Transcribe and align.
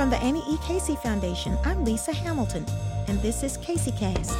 From 0.00 0.08
the 0.08 0.16
Annie 0.22 0.42
E. 0.48 0.56
Casey 0.62 0.96
Foundation, 0.96 1.58
I'm 1.62 1.84
Lisa 1.84 2.14
Hamilton, 2.14 2.64
and 3.06 3.20
this 3.20 3.42
is 3.42 3.58
Casey 3.58 3.92
Cast. 3.92 4.34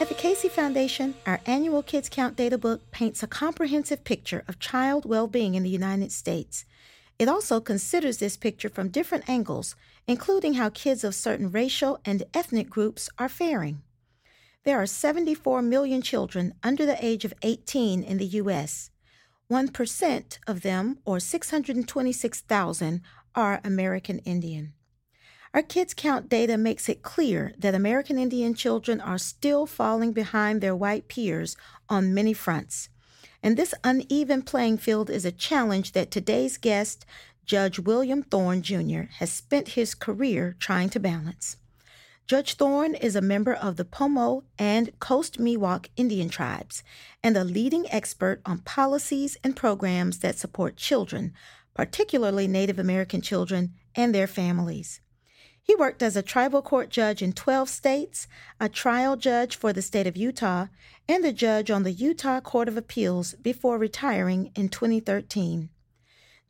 At 0.00 0.08
the 0.08 0.16
Casey 0.16 0.48
Foundation, 0.48 1.14
our 1.26 1.40
annual 1.46 1.80
Kids 1.80 2.08
Count 2.08 2.34
data 2.34 2.58
book 2.58 2.90
paints 2.90 3.22
a 3.22 3.28
comprehensive 3.28 4.02
picture 4.02 4.42
of 4.48 4.58
child 4.58 5.04
well 5.04 5.28
being 5.28 5.54
in 5.54 5.62
the 5.62 5.70
United 5.70 6.10
States. 6.10 6.64
It 7.20 7.28
also 7.28 7.60
considers 7.60 8.18
this 8.18 8.36
picture 8.36 8.68
from 8.68 8.88
different 8.88 9.28
angles, 9.28 9.76
including 10.08 10.54
how 10.54 10.70
kids 10.70 11.04
of 11.04 11.14
certain 11.14 11.52
racial 11.52 12.00
and 12.04 12.24
ethnic 12.34 12.68
groups 12.68 13.08
are 13.16 13.28
faring. 13.28 13.80
There 14.64 14.82
are 14.82 14.86
74 14.86 15.62
million 15.62 16.02
children 16.02 16.52
under 16.64 16.84
the 16.84 16.98
age 17.00 17.24
of 17.24 17.32
18 17.42 18.02
in 18.02 18.18
the 18.18 18.26
U.S. 18.42 18.90
1% 19.48 20.38
of 20.48 20.62
them, 20.62 20.98
or 21.04 21.20
626,000, 21.20 23.02
are 23.34 23.60
American 23.64 24.18
Indian. 24.20 24.72
Our 25.52 25.62
Kids 25.62 25.94
Count 25.94 26.28
data 26.28 26.58
makes 26.58 26.88
it 26.88 27.02
clear 27.02 27.54
that 27.58 27.76
American 27.76 28.18
Indian 28.18 28.54
children 28.54 29.00
are 29.00 29.18
still 29.18 29.66
falling 29.66 30.12
behind 30.12 30.60
their 30.60 30.74
white 30.74 31.06
peers 31.06 31.56
on 31.88 32.12
many 32.12 32.32
fronts. 32.32 32.88
And 33.40 33.56
this 33.56 33.74
uneven 33.84 34.42
playing 34.42 34.78
field 34.78 35.10
is 35.10 35.24
a 35.24 35.30
challenge 35.30 35.92
that 35.92 36.10
today's 36.10 36.56
guest, 36.56 37.06
Judge 37.44 37.78
William 37.78 38.22
Thorne 38.22 38.62
Jr., 38.62 39.02
has 39.18 39.30
spent 39.30 39.68
his 39.68 39.94
career 39.94 40.56
trying 40.58 40.88
to 40.88 40.98
balance. 40.98 41.58
Judge 42.26 42.54
Thorne 42.54 42.94
is 42.94 43.14
a 43.14 43.20
member 43.20 43.52
of 43.52 43.76
the 43.76 43.84
Pomo 43.84 44.44
and 44.58 44.98
Coast 44.98 45.38
Miwok 45.38 45.88
Indian 45.94 46.30
tribes 46.30 46.82
and 47.22 47.36
a 47.36 47.44
leading 47.44 47.86
expert 47.92 48.40
on 48.46 48.60
policies 48.60 49.36
and 49.44 49.54
programs 49.54 50.20
that 50.20 50.38
support 50.38 50.76
children, 50.76 51.34
particularly 51.74 52.46
Native 52.46 52.78
American 52.78 53.20
children 53.20 53.74
and 53.94 54.14
their 54.14 54.26
families. 54.26 55.00
He 55.62 55.74
worked 55.74 56.02
as 56.02 56.14
a 56.14 56.22
tribal 56.22 56.60
court 56.60 56.90
judge 56.90 57.22
in 57.22 57.32
12 57.32 57.70
states, 57.70 58.28
a 58.60 58.68
trial 58.68 59.16
judge 59.16 59.56
for 59.56 59.72
the 59.72 59.80
state 59.80 60.06
of 60.06 60.16
Utah, 60.16 60.66
and 61.08 61.24
a 61.24 61.32
judge 61.32 61.70
on 61.70 61.84
the 61.84 61.92
Utah 61.92 62.40
Court 62.40 62.68
of 62.68 62.76
Appeals 62.76 63.34
before 63.34 63.78
retiring 63.78 64.52
in 64.54 64.68
2013. 64.68 65.70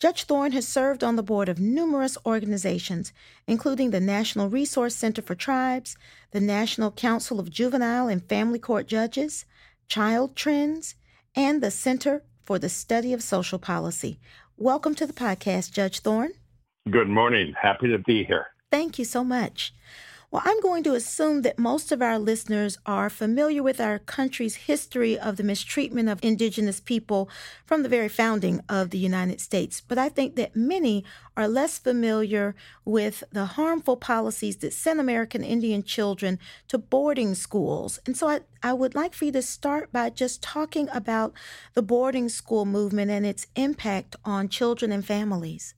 Judge 0.00 0.24
Thorne 0.24 0.52
has 0.52 0.66
served 0.66 1.04
on 1.04 1.14
the 1.14 1.22
board 1.22 1.48
of 1.48 1.60
numerous 1.60 2.18
organizations, 2.26 3.12
including 3.46 3.90
the 3.90 4.00
National 4.00 4.50
Resource 4.50 4.96
Center 4.96 5.22
for 5.22 5.36
Tribes, 5.36 5.96
the 6.32 6.40
National 6.40 6.90
Council 6.90 7.38
of 7.38 7.50
Juvenile 7.50 8.08
and 8.08 8.28
Family 8.28 8.58
Court 8.58 8.88
Judges, 8.88 9.44
Child 9.88 10.34
Trends, 10.34 10.96
and 11.36 11.62
the 11.62 11.70
Center 11.70 12.24
for 12.44 12.58
the 12.58 12.68
Study 12.68 13.12
of 13.12 13.22
Social 13.22 13.58
Policy. 13.58 14.18
Welcome 14.58 14.94
to 14.96 15.06
the 15.06 15.12
podcast, 15.12 15.72
Judge 15.72 15.98
Thorne. 15.98 16.30
Good 16.88 17.08
morning. 17.08 17.54
Happy 17.60 17.88
to 17.88 17.98
be 17.98 18.22
here. 18.22 18.46
Thank 18.70 19.00
you 19.00 19.04
so 19.04 19.24
much. 19.24 19.74
Well, 20.34 20.42
I'm 20.44 20.60
going 20.62 20.82
to 20.82 20.94
assume 20.94 21.42
that 21.42 21.60
most 21.60 21.92
of 21.92 22.02
our 22.02 22.18
listeners 22.18 22.76
are 22.86 23.08
familiar 23.08 23.62
with 23.62 23.80
our 23.80 24.00
country's 24.00 24.56
history 24.56 25.16
of 25.16 25.36
the 25.36 25.44
mistreatment 25.44 26.08
of 26.08 26.18
indigenous 26.24 26.80
people 26.80 27.30
from 27.64 27.84
the 27.84 27.88
very 27.88 28.08
founding 28.08 28.60
of 28.68 28.90
the 28.90 28.98
United 28.98 29.40
States. 29.40 29.80
But 29.80 29.96
I 29.96 30.08
think 30.08 30.34
that 30.34 30.56
many 30.56 31.04
are 31.36 31.46
less 31.46 31.78
familiar 31.78 32.56
with 32.84 33.22
the 33.30 33.44
harmful 33.44 33.96
policies 33.96 34.56
that 34.56 34.72
sent 34.72 34.98
American 34.98 35.44
Indian 35.44 35.84
children 35.84 36.40
to 36.66 36.78
boarding 36.78 37.36
schools. 37.36 38.00
And 38.04 38.16
so 38.16 38.26
I, 38.26 38.40
I 38.60 38.72
would 38.72 38.96
like 38.96 39.14
for 39.14 39.26
you 39.26 39.32
to 39.34 39.40
start 39.40 39.92
by 39.92 40.10
just 40.10 40.42
talking 40.42 40.88
about 40.92 41.32
the 41.74 41.82
boarding 41.82 42.28
school 42.28 42.64
movement 42.64 43.08
and 43.08 43.24
its 43.24 43.46
impact 43.54 44.16
on 44.24 44.48
children 44.48 44.90
and 44.90 45.06
families. 45.06 45.76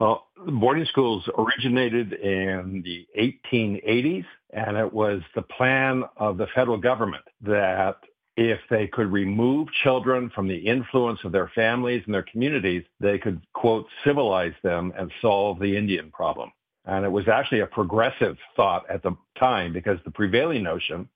Well, 0.00 0.28
boarding 0.46 0.86
schools 0.86 1.28
originated 1.36 2.14
in 2.14 2.82
the 2.82 3.06
1880s, 3.20 4.24
and 4.50 4.78
it 4.78 4.90
was 4.90 5.20
the 5.34 5.42
plan 5.42 6.04
of 6.16 6.38
the 6.38 6.46
federal 6.54 6.78
government 6.78 7.24
that 7.42 7.96
if 8.34 8.58
they 8.70 8.86
could 8.86 9.12
remove 9.12 9.68
children 9.84 10.30
from 10.34 10.48
the 10.48 10.56
influence 10.56 11.20
of 11.22 11.32
their 11.32 11.52
families 11.54 12.02
and 12.06 12.14
their 12.14 12.22
communities, 12.22 12.82
they 12.98 13.18
could, 13.18 13.42
quote, 13.52 13.84
civilize 14.02 14.54
them 14.62 14.90
and 14.98 15.12
solve 15.20 15.60
the 15.60 15.76
Indian 15.76 16.10
problem. 16.10 16.50
And 16.86 17.04
it 17.04 17.12
was 17.12 17.28
actually 17.28 17.60
a 17.60 17.66
progressive 17.66 18.38
thought 18.56 18.88
at 18.88 19.02
the 19.02 19.14
time 19.38 19.74
because 19.74 19.98
the 20.06 20.10
prevailing 20.10 20.62
notion 20.62 21.10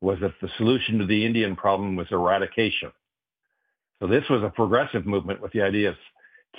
was 0.00 0.18
that 0.20 0.34
the 0.42 0.50
solution 0.56 0.98
to 0.98 1.06
the 1.06 1.24
Indian 1.24 1.54
problem 1.54 1.94
was 1.94 2.08
eradication. 2.10 2.90
So 4.00 4.08
this 4.08 4.24
was 4.28 4.42
a 4.42 4.50
progressive 4.50 5.06
movement 5.06 5.40
with 5.40 5.52
the 5.52 5.62
idea 5.62 5.90
of 5.90 5.96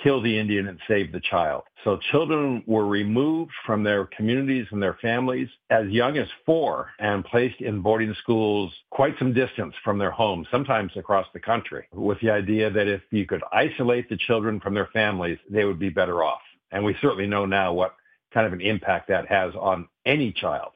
kill 0.02 0.20
the 0.20 0.38
Indian 0.38 0.68
and 0.68 0.78
save 0.88 1.12
the 1.12 1.20
child. 1.20 1.62
So 1.84 1.98
children 2.10 2.62
were 2.66 2.86
removed 2.86 3.52
from 3.64 3.82
their 3.82 4.06
communities 4.06 4.66
and 4.70 4.82
their 4.82 4.98
families 5.00 5.48
as 5.70 5.86
young 5.88 6.16
as 6.18 6.28
four 6.44 6.90
and 6.98 7.24
placed 7.24 7.60
in 7.60 7.80
boarding 7.80 8.14
schools 8.22 8.72
quite 8.90 9.14
some 9.18 9.32
distance 9.32 9.74
from 9.84 9.98
their 9.98 10.10
homes, 10.10 10.48
sometimes 10.50 10.92
across 10.96 11.26
the 11.32 11.40
country, 11.40 11.86
with 11.92 12.20
the 12.20 12.30
idea 12.30 12.70
that 12.70 12.88
if 12.88 13.02
you 13.10 13.26
could 13.26 13.42
isolate 13.52 14.08
the 14.08 14.16
children 14.16 14.60
from 14.60 14.74
their 14.74 14.88
families, 14.92 15.38
they 15.48 15.64
would 15.64 15.78
be 15.78 15.90
better 15.90 16.24
off. 16.24 16.40
And 16.72 16.84
we 16.84 16.96
certainly 17.00 17.26
know 17.26 17.46
now 17.46 17.72
what 17.72 17.94
kind 18.34 18.46
of 18.46 18.52
an 18.52 18.60
impact 18.60 19.08
that 19.08 19.26
has 19.28 19.54
on 19.54 19.88
any 20.04 20.32
child. 20.32 20.72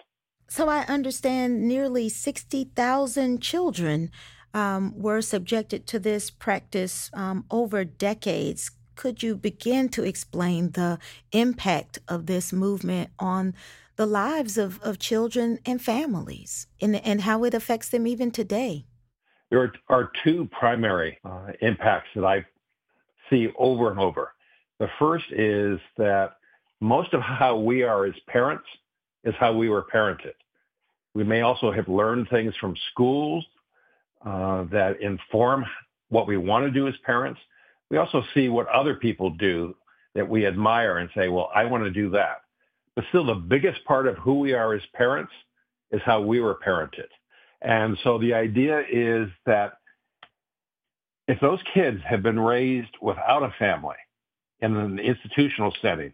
So 0.49 0.69
I 0.69 0.81
understand 0.87 1.69
nearly 1.69 2.09
60,000 2.09 3.41
children 3.41 4.11
um, 4.53 4.95
were 4.97 5.23
subjected 5.23 5.87
to 5.89 5.99
this 5.99 6.31
practice 6.31 7.11
um, 7.15 7.45
over 7.51 7.85
decades 7.85 8.71
could 8.97 9.23
you 9.23 9.37
begin 9.37 9.89
to 9.91 10.05
explain 10.05 10.73
the 10.73 10.99
impact 11.33 11.99
of 12.09 12.27
this 12.27 12.53
movement 12.53 13.11
on 13.19 13.55
the 13.97 14.07
lives 14.07 14.57
of, 14.57 14.81
of 14.83 14.99
children 14.99 15.59
and 15.67 15.83
families 15.83 16.67
and, 16.81 16.97
and 16.97 17.23
how 17.23 17.45
it 17.45 17.55
affects 17.55 17.89
them 17.89 18.07
even 18.07 18.31
today? 18.31 18.87
There 19.51 19.73
are 19.89 20.11
two 20.25 20.49
primary 20.53 21.19
uh, 21.25 21.53
impacts 21.61 22.09
that 22.15 22.25
I 22.25 22.45
see 23.29 23.49
over 23.59 23.91
and 23.91 23.99
over. 23.99 24.33
The 24.79 24.89
first 24.99 25.27
is 25.31 25.79
that 25.99 26.37
most 26.81 27.13
of 27.13 27.21
how 27.21 27.59
we 27.59 27.83
are 27.83 28.07
as 28.07 28.15
parents 28.27 28.65
is 29.25 29.35
how 29.39 29.53
we 29.53 29.69
were 29.69 29.85
parented. 29.93 30.33
We 31.15 31.25
may 31.25 31.43
also 31.43 31.73
have 31.73 31.89
learned 31.89 32.29
things 32.31 32.55
from 32.61 32.75
schools 32.91 33.45
uh, 34.25 34.65
that 34.65 35.01
inform 35.01 35.65
what 36.09 36.27
we 36.27 36.37
want 36.37 36.65
to 36.65 36.71
do 36.71 36.89
as 36.89 36.95
parents. 37.05 37.41
We 37.91 37.99
also 37.99 38.23
see 38.35 38.49
what 38.49 38.69
other 38.69 38.95
people 38.95 39.31
do 39.31 39.77
that 40.15 40.29
we 40.29 40.47
admire 40.47 40.99
and 40.99 41.11
say, 41.15 41.29
well, 41.29 41.51
I 41.55 41.65
want 41.65 41.85
to 41.85 41.91
do 41.91 42.11
that. 42.11 42.43
But 42.95 43.05
still, 43.09 43.25
the 43.25 43.35
biggest 43.35 43.85
part 43.85 44.07
of 44.07 44.17
who 44.17 44.41
we 44.41 44.53
are 44.53 44.75
as 44.75 44.83
parents 44.95 45.33
is 45.91 46.01
how 46.05 46.21
we 46.21 46.41
were 46.41 46.59
parented. 46.65 47.09
And 47.63 47.97
so 48.05 48.19
the 48.19 48.35
idea 48.35 48.83
is 48.91 49.29
that 49.47 49.75
if 51.29 51.39
those 51.41 51.61
kids 51.75 52.01
have 52.09 52.23
been 52.23 52.41
raised 52.41 52.97
without 53.01 53.43
a 53.43 53.55
family 53.59 53.97
in 54.61 54.77
an 54.77 54.99
institutional 54.99 55.73
setting, 55.81 56.13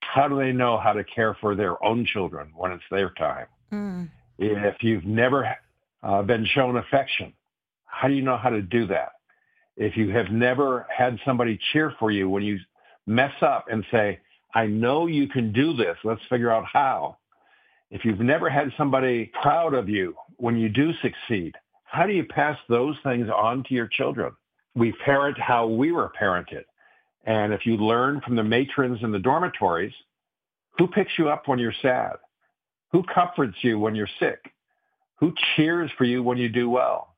how 0.00 0.28
do 0.28 0.38
they 0.38 0.52
know 0.52 0.78
how 0.78 0.92
to 0.92 1.04
care 1.04 1.36
for 1.40 1.54
their 1.54 1.82
own 1.84 2.04
children 2.04 2.52
when 2.54 2.72
it's 2.72 2.84
their 2.90 3.10
time? 3.10 3.46
Mm. 3.72 4.10
If 4.38 4.82
you've 4.82 5.04
never 5.04 5.56
uh, 6.02 6.22
been 6.22 6.46
shown 6.46 6.76
affection, 6.76 7.32
how 7.86 8.08
do 8.08 8.14
you 8.14 8.22
know 8.22 8.36
how 8.36 8.50
to 8.50 8.62
do 8.62 8.86
that? 8.88 9.12
If 9.76 9.96
you 9.96 10.10
have 10.10 10.30
never 10.30 10.86
had 10.94 11.18
somebody 11.24 11.58
cheer 11.72 11.94
for 11.98 12.10
you 12.10 12.28
when 12.28 12.42
you 12.42 12.58
mess 13.06 13.32
up 13.42 13.66
and 13.70 13.84
say, 13.90 14.20
I 14.54 14.66
know 14.66 15.06
you 15.06 15.28
can 15.28 15.52
do 15.52 15.74
this. 15.74 15.96
Let's 16.04 16.20
figure 16.28 16.50
out 16.50 16.64
how. 16.70 17.16
If 17.90 18.04
you've 18.04 18.20
never 18.20 18.48
had 18.48 18.72
somebody 18.76 19.30
proud 19.40 19.74
of 19.74 19.88
you 19.88 20.14
when 20.36 20.56
you 20.56 20.68
do 20.68 20.92
succeed, 21.02 21.54
how 21.84 22.06
do 22.06 22.12
you 22.12 22.24
pass 22.24 22.58
those 22.68 22.96
things 23.02 23.28
on 23.28 23.64
to 23.64 23.74
your 23.74 23.86
children? 23.86 24.32
We 24.74 24.92
parent 24.92 25.38
how 25.38 25.66
we 25.66 25.92
were 25.92 26.12
parented. 26.20 26.64
And 27.24 27.52
if 27.52 27.66
you 27.66 27.76
learn 27.76 28.20
from 28.22 28.36
the 28.36 28.42
matrons 28.42 29.00
in 29.02 29.12
the 29.12 29.18
dormitories, 29.18 29.92
who 30.78 30.86
picks 30.86 31.12
you 31.18 31.28
up 31.28 31.48
when 31.48 31.58
you're 31.58 31.74
sad? 31.82 32.14
Who 32.92 33.02
comforts 33.02 33.56
you 33.62 33.78
when 33.78 33.94
you're 33.94 34.08
sick? 34.18 34.52
Who 35.16 35.34
cheers 35.54 35.90
for 35.96 36.04
you 36.04 36.22
when 36.22 36.38
you 36.38 36.48
do 36.48 36.68
well? 36.68 37.11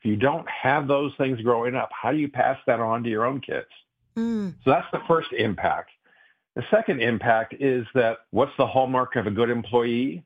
If 0.00 0.06
you 0.08 0.16
don't 0.16 0.48
have 0.48 0.88
those 0.88 1.12
things 1.18 1.40
growing 1.42 1.74
up, 1.74 1.90
how 1.92 2.10
do 2.10 2.18
you 2.18 2.28
pass 2.28 2.58
that 2.66 2.80
on 2.80 3.02
to 3.04 3.10
your 3.10 3.26
own 3.26 3.40
kids? 3.40 3.66
Mm. 4.16 4.54
So 4.64 4.70
that's 4.70 4.86
the 4.92 5.02
first 5.06 5.32
impact. 5.32 5.90
The 6.56 6.64
second 6.70 7.02
impact 7.02 7.54
is 7.60 7.86
that 7.94 8.18
what's 8.30 8.56
the 8.56 8.66
hallmark 8.66 9.16
of 9.16 9.26
a 9.26 9.30
good 9.30 9.50
employee? 9.50 10.24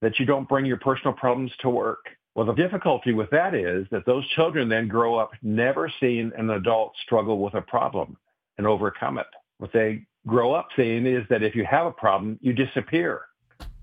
That 0.00 0.18
you 0.18 0.26
don't 0.26 0.48
bring 0.48 0.64
your 0.64 0.78
personal 0.78 1.12
problems 1.12 1.52
to 1.60 1.68
work. 1.68 2.06
Well, 2.34 2.46
the 2.46 2.54
difficulty 2.54 3.12
with 3.12 3.28
that 3.30 3.54
is 3.54 3.86
that 3.90 4.06
those 4.06 4.26
children 4.28 4.68
then 4.68 4.88
grow 4.88 5.16
up 5.16 5.32
never 5.42 5.92
seeing 6.00 6.30
an 6.38 6.48
adult 6.50 6.94
struggle 7.04 7.40
with 7.40 7.54
a 7.54 7.60
problem 7.60 8.16
and 8.56 8.66
overcome 8.66 9.18
it. 9.18 9.26
What 9.58 9.72
they 9.72 10.06
grow 10.26 10.52
up 10.52 10.68
seeing 10.76 11.04
is 11.04 11.24
that 11.28 11.42
if 11.42 11.54
you 11.54 11.66
have 11.68 11.86
a 11.86 11.90
problem, 11.90 12.38
you 12.40 12.52
disappear. 12.52 13.22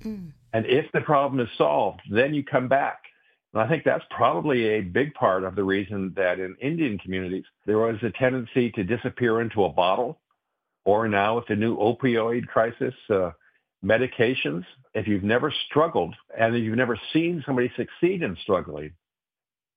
Mm. 0.03 0.31
And 0.53 0.65
if 0.65 0.91
the 0.93 1.01
problem 1.01 1.39
is 1.39 1.49
solved, 1.57 2.01
then 2.09 2.33
you 2.33 2.43
come 2.43 2.67
back. 2.67 2.99
And 3.53 3.61
I 3.61 3.67
think 3.67 3.83
that's 3.83 4.03
probably 4.09 4.65
a 4.65 4.81
big 4.81 5.13
part 5.13 5.43
of 5.43 5.55
the 5.55 5.63
reason 5.63 6.13
that 6.15 6.39
in 6.39 6.55
Indian 6.61 6.97
communities, 6.97 7.45
there 7.65 7.77
was 7.77 7.95
a 8.03 8.11
tendency 8.11 8.71
to 8.71 8.83
disappear 8.83 9.41
into 9.41 9.63
a 9.63 9.69
bottle 9.69 10.19
or 10.85 11.07
now 11.07 11.35
with 11.35 11.47
the 11.47 11.55
new 11.55 11.77
opioid 11.77 12.47
crisis, 12.47 12.93
uh, 13.09 13.31
medications. 13.83 14.63
If 14.93 15.07
you've 15.07 15.23
never 15.23 15.53
struggled 15.69 16.15
and 16.37 16.55
if 16.55 16.63
you've 16.63 16.77
never 16.77 16.99
seen 17.13 17.43
somebody 17.45 17.71
succeed 17.75 18.21
in 18.21 18.37
struggling, 18.41 18.91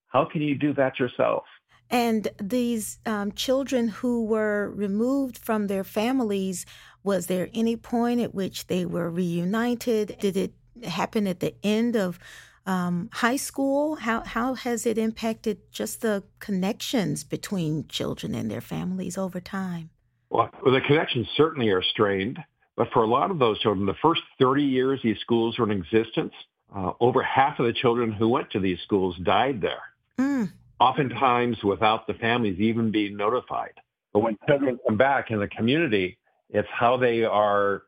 how 0.08 0.25
can 0.25 0.43
you 0.43 0.56
do 0.56 0.72
that 0.75 0.99
yourself? 0.99 1.44
And 1.90 2.28
these 2.40 3.00
um, 3.05 3.32
children 3.32 3.88
who 3.88 4.25
were 4.25 4.70
removed 4.70 5.37
from 5.37 5.67
their 5.67 5.82
families, 5.82 6.64
was 7.02 7.26
there 7.26 7.49
any 7.52 7.76
point 7.76 8.20
at 8.20 8.34
which 8.34 8.69
they 8.69 8.87
were 8.87 9.11
reunited? 9.11 10.17
Did 10.20 10.37
it 10.37 10.52
happen 10.84 11.26
at 11.26 11.40
the 11.40 11.55
end 11.64 11.96
of 11.96 12.19
um, 12.66 13.08
high 13.12 13.36
school? 13.36 13.96
How 13.96 14.22
how 14.24 14.54
has 14.54 14.86
it 14.86 14.98
impacted 14.98 15.58
just 15.72 16.02
the 16.02 16.22
connections 16.38 17.24
between 17.24 17.86
children 17.88 18.34
and 18.34 18.50
their 18.50 18.60
families 18.60 19.16
over 19.18 19.40
time? 19.40 19.90
Well, 20.30 20.50
the 20.64 20.80
connections 20.86 21.26
certainly 21.36 21.70
are 21.70 21.82
strained, 21.82 22.38
but 22.76 22.88
for 22.92 23.02
a 23.02 23.06
lot 23.06 23.30
of 23.30 23.38
those 23.38 23.58
children, 23.60 23.86
the 23.86 23.94
first 24.00 24.22
30 24.38 24.62
years 24.62 25.00
these 25.02 25.18
schools 25.18 25.58
were 25.58 25.70
in 25.70 25.76
existence, 25.76 26.32
uh, 26.74 26.92
over 27.00 27.22
half 27.22 27.58
of 27.58 27.66
the 27.66 27.72
children 27.72 28.12
who 28.12 28.28
went 28.28 28.50
to 28.52 28.60
these 28.60 28.78
schools 28.84 29.16
died 29.24 29.60
there, 29.60 29.82
mm. 30.18 30.48
oftentimes 30.78 31.62
without 31.64 32.06
the 32.06 32.14
families 32.14 32.60
even 32.60 32.92
being 32.92 33.16
notified. 33.16 33.72
But 34.12 34.20
when 34.20 34.38
children 34.48 34.78
come 34.86 34.96
back 34.96 35.30
in 35.30 35.40
the 35.40 35.48
community, 35.48 36.18
it's 36.48 36.68
how 36.72 36.96
they 36.96 37.24
are, 37.24 37.82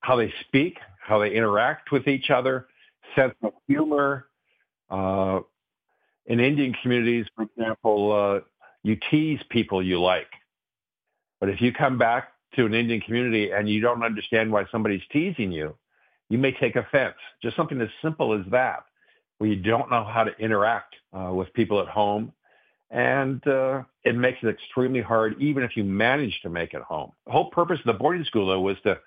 how 0.00 0.16
they 0.16 0.32
speak, 0.46 0.78
how 0.98 1.18
they 1.18 1.34
interact 1.34 1.92
with 1.92 2.08
each 2.08 2.30
other, 2.30 2.68
sense 3.14 3.34
of 3.42 3.52
humor. 3.66 4.26
Uh, 4.90 5.40
in 6.26 6.40
Indian 6.40 6.74
communities, 6.82 7.26
for 7.34 7.42
example, 7.42 8.12
uh, 8.12 8.40
you 8.82 8.96
tease 9.10 9.40
people 9.50 9.82
you 9.82 10.00
like. 10.00 10.28
But 11.40 11.48
if 11.48 11.60
you 11.60 11.72
come 11.72 11.98
back 11.98 12.32
to 12.56 12.64
an 12.64 12.74
Indian 12.74 13.00
community 13.00 13.50
and 13.50 13.68
you 13.68 13.80
don't 13.80 14.02
understand 14.02 14.50
why 14.52 14.64
somebody's 14.70 15.02
teasing 15.10 15.52
you, 15.52 15.76
you 16.30 16.38
may 16.38 16.52
take 16.52 16.76
offense. 16.76 17.16
Just 17.42 17.56
something 17.56 17.80
as 17.80 17.88
simple 18.02 18.38
as 18.38 18.44
that, 18.50 18.84
where 19.38 19.50
you 19.50 19.56
don't 19.56 19.90
know 19.90 20.04
how 20.04 20.24
to 20.24 20.36
interact 20.38 20.94
uh, 21.12 21.32
with 21.32 21.52
people 21.52 21.80
at 21.80 21.88
home. 21.88 22.32
And 22.90 23.44
uh, 23.46 23.82
it 24.04 24.16
makes 24.16 24.38
it 24.42 24.48
extremely 24.48 25.00
hard, 25.00 25.40
even 25.40 25.62
if 25.64 25.76
you 25.76 25.84
manage 25.84 26.38
to 26.42 26.48
make 26.48 26.74
it 26.74 26.82
home. 26.82 27.12
The 27.26 27.32
whole 27.32 27.50
purpose 27.50 27.80
of 27.80 27.86
the 27.86 27.98
boarding 27.98 28.24
school, 28.24 28.46
though, 28.46 28.60
was 28.60 28.76
to 28.84 28.98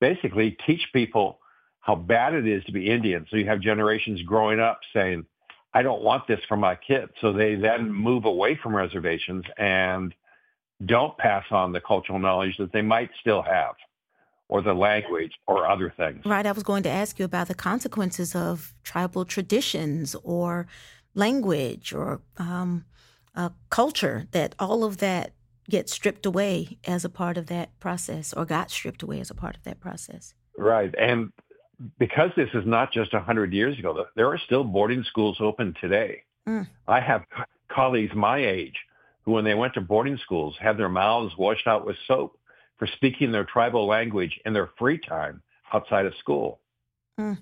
basically 0.00 0.56
teach 0.66 0.86
people 0.92 1.38
how 1.86 1.94
bad 1.94 2.34
it 2.34 2.48
is 2.48 2.64
to 2.64 2.72
be 2.72 2.90
Indian. 2.90 3.24
So 3.30 3.36
you 3.36 3.46
have 3.46 3.60
generations 3.60 4.20
growing 4.22 4.58
up 4.58 4.80
saying, 4.92 5.24
I 5.72 5.82
don't 5.82 6.02
want 6.02 6.26
this 6.26 6.40
for 6.48 6.56
my 6.56 6.74
kids. 6.74 7.12
So 7.20 7.32
they 7.32 7.54
then 7.54 7.92
move 7.92 8.24
away 8.24 8.58
from 8.60 8.74
reservations 8.74 9.44
and 9.56 10.12
don't 10.84 11.16
pass 11.16 11.44
on 11.52 11.70
the 11.70 11.80
cultural 11.80 12.18
knowledge 12.18 12.56
that 12.58 12.72
they 12.72 12.82
might 12.82 13.10
still 13.20 13.40
have 13.40 13.76
or 14.48 14.62
the 14.62 14.74
language 14.74 15.32
or 15.46 15.70
other 15.70 15.94
things. 15.96 16.24
Right. 16.26 16.44
I 16.44 16.50
was 16.50 16.64
going 16.64 16.82
to 16.82 16.90
ask 16.90 17.20
you 17.20 17.24
about 17.24 17.46
the 17.46 17.54
consequences 17.54 18.34
of 18.34 18.74
tribal 18.82 19.24
traditions 19.24 20.16
or 20.24 20.66
language 21.14 21.92
or 21.92 22.20
um, 22.36 22.84
culture, 23.70 24.26
that 24.32 24.56
all 24.58 24.82
of 24.82 24.96
that 24.98 25.34
gets 25.70 25.92
stripped 25.92 26.26
away 26.26 26.78
as 26.84 27.04
a 27.04 27.08
part 27.08 27.36
of 27.36 27.46
that 27.46 27.78
process 27.78 28.32
or 28.32 28.44
got 28.44 28.72
stripped 28.72 29.04
away 29.04 29.20
as 29.20 29.30
a 29.30 29.34
part 29.34 29.56
of 29.56 29.62
that 29.62 29.78
process. 29.78 30.34
Right. 30.58 30.92
And 30.98 31.32
because 31.98 32.30
this 32.36 32.48
is 32.54 32.64
not 32.66 32.92
just 32.92 33.12
100 33.12 33.52
years 33.52 33.78
ago, 33.78 34.06
there 34.14 34.28
are 34.28 34.38
still 34.38 34.64
boarding 34.64 35.04
schools 35.04 35.38
open 35.40 35.74
today. 35.80 36.22
Mm. 36.48 36.66
I 36.88 37.00
have 37.00 37.24
colleagues 37.68 38.14
my 38.14 38.38
age 38.38 38.76
who, 39.22 39.32
when 39.32 39.44
they 39.44 39.54
went 39.54 39.74
to 39.74 39.80
boarding 39.80 40.18
schools, 40.18 40.56
had 40.60 40.78
their 40.78 40.88
mouths 40.88 41.36
washed 41.36 41.66
out 41.66 41.84
with 41.84 41.96
soap 42.06 42.38
for 42.78 42.86
speaking 42.86 43.32
their 43.32 43.44
tribal 43.44 43.86
language 43.86 44.38
in 44.44 44.52
their 44.52 44.70
free 44.78 44.98
time 44.98 45.42
outside 45.72 46.06
of 46.06 46.14
school. 46.16 46.60
Mm. 47.18 47.38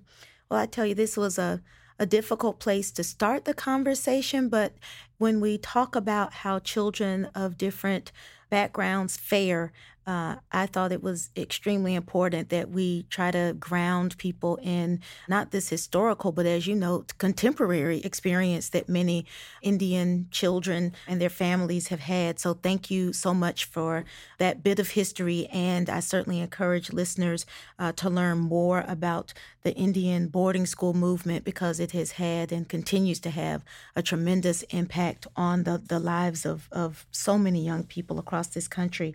Well, 0.50 0.60
I 0.60 0.66
tell 0.66 0.86
you, 0.86 0.94
this 0.94 1.16
was 1.16 1.38
a, 1.38 1.62
a 1.98 2.06
difficult 2.06 2.58
place 2.58 2.90
to 2.92 3.04
start 3.04 3.44
the 3.44 3.54
conversation, 3.54 4.48
but 4.48 4.74
when 5.18 5.40
we 5.40 5.58
talk 5.58 5.94
about 5.94 6.32
how 6.32 6.58
children 6.58 7.26
of 7.34 7.58
different 7.58 8.12
backgrounds 8.50 9.16
fare, 9.16 9.72
uh, 10.06 10.36
I 10.52 10.66
thought 10.66 10.92
it 10.92 11.02
was 11.02 11.30
extremely 11.36 11.94
important 11.94 12.50
that 12.50 12.70
we 12.70 13.04
try 13.04 13.30
to 13.30 13.56
ground 13.58 14.18
people 14.18 14.58
in 14.62 15.00
not 15.28 15.50
this 15.50 15.70
historical, 15.70 16.30
but 16.30 16.46
as 16.46 16.66
you 16.66 16.74
know, 16.74 17.04
contemporary 17.18 18.00
experience 18.00 18.68
that 18.70 18.88
many 18.88 19.24
Indian 19.62 20.28
children 20.30 20.92
and 21.08 21.20
their 21.20 21.30
families 21.30 21.88
have 21.88 22.00
had. 22.00 22.38
So 22.38 22.54
thank 22.54 22.90
you 22.90 23.12
so 23.12 23.32
much 23.32 23.64
for 23.64 24.04
that 24.38 24.62
bit 24.62 24.78
of 24.78 24.90
history. 24.90 25.46
And 25.52 25.88
I 25.88 26.00
certainly 26.00 26.40
encourage 26.40 26.92
listeners 26.92 27.46
uh, 27.78 27.92
to 27.92 28.10
learn 28.10 28.38
more 28.38 28.84
about 28.86 29.32
the 29.62 29.74
Indian 29.74 30.28
boarding 30.28 30.66
school 30.66 30.92
movement 30.92 31.44
because 31.44 31.80
it 31.80 31.92
has 31.92 32.12
had 32.12 32.52
and 32.52 32.68
continues 32.68 33.20
to 33.20 33.30
have 33.30 33.64
a 33.96 34.02
tremendous 34.02 34.62
impact 34.64 35.26
on 35.34 35.64
the, 35.64 35.82
the 35.88 35.98
lives 35.98 36.44
of, 36.44 36.68
of 36.70 37.06
so 37.10 37.38
many 37.38 37.64
young 37.64 37.84
people 37.84 38.18
across 38.18 38.48
this 38.48 38.68
country. 38.68 39.14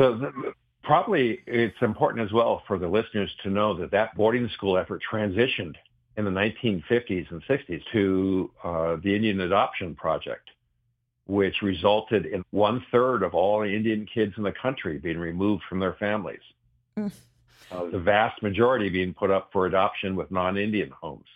So 0.00 0.32
probably 0.82 1.40
it's 1.46 1.76
important 1.82 2.24
as 2.24 2.32
well 2.32 2.62
for 2.66 2.78
the 2.78 2.88
listeners 2.88 3.30
to 3.42 3.50
know 3.50 3.74
that 3.74 3.90
that 3.90 4.14
boarding 4.16 4.48
school 4.54 4.78
effort 4.78 5.02
transitioned 5.12 5.74
in 6.16 6.24
the 6.24 6.30
1950s 6.30 7.30
and 7.30 7.42
60s 7.44 7.82
to 7.92 8.50
uh, 8.64 8.96
the 9.04 9.14
Indian 9.14 9.42
Adoption 9.42 9.94
Project, 9.94 10.48
which 11.26 11.56
resulted 11.60 12.24
in 12.24 12.42
one 12.50 12.82
third 12.90 13.22
of 13.22 13.34
all 13.34 13.62
Indian 13.62 14.06
kids 14.06 14.32
in 14.38 14.42
the 14.42 14.52
country 14.52 14.96
being 14.96 15.18
removed 15.18 15.64
from 15.68 15.80
their 15.80 15.94
families. 16.00 16.40
Mm. 16.98 17.12
Uh, 17.70 17.84
the 17.90 17.98
vast 17.98 18.42
majority 18.42 18.88
being 18.88 19.12
put 19.12 19.30
up 19.30 19.50
for 19.52 19.66
adoption 19.66 20.16
with 20.16 20.30
non-Indian 20.30 20.90
homes 20.98 21.28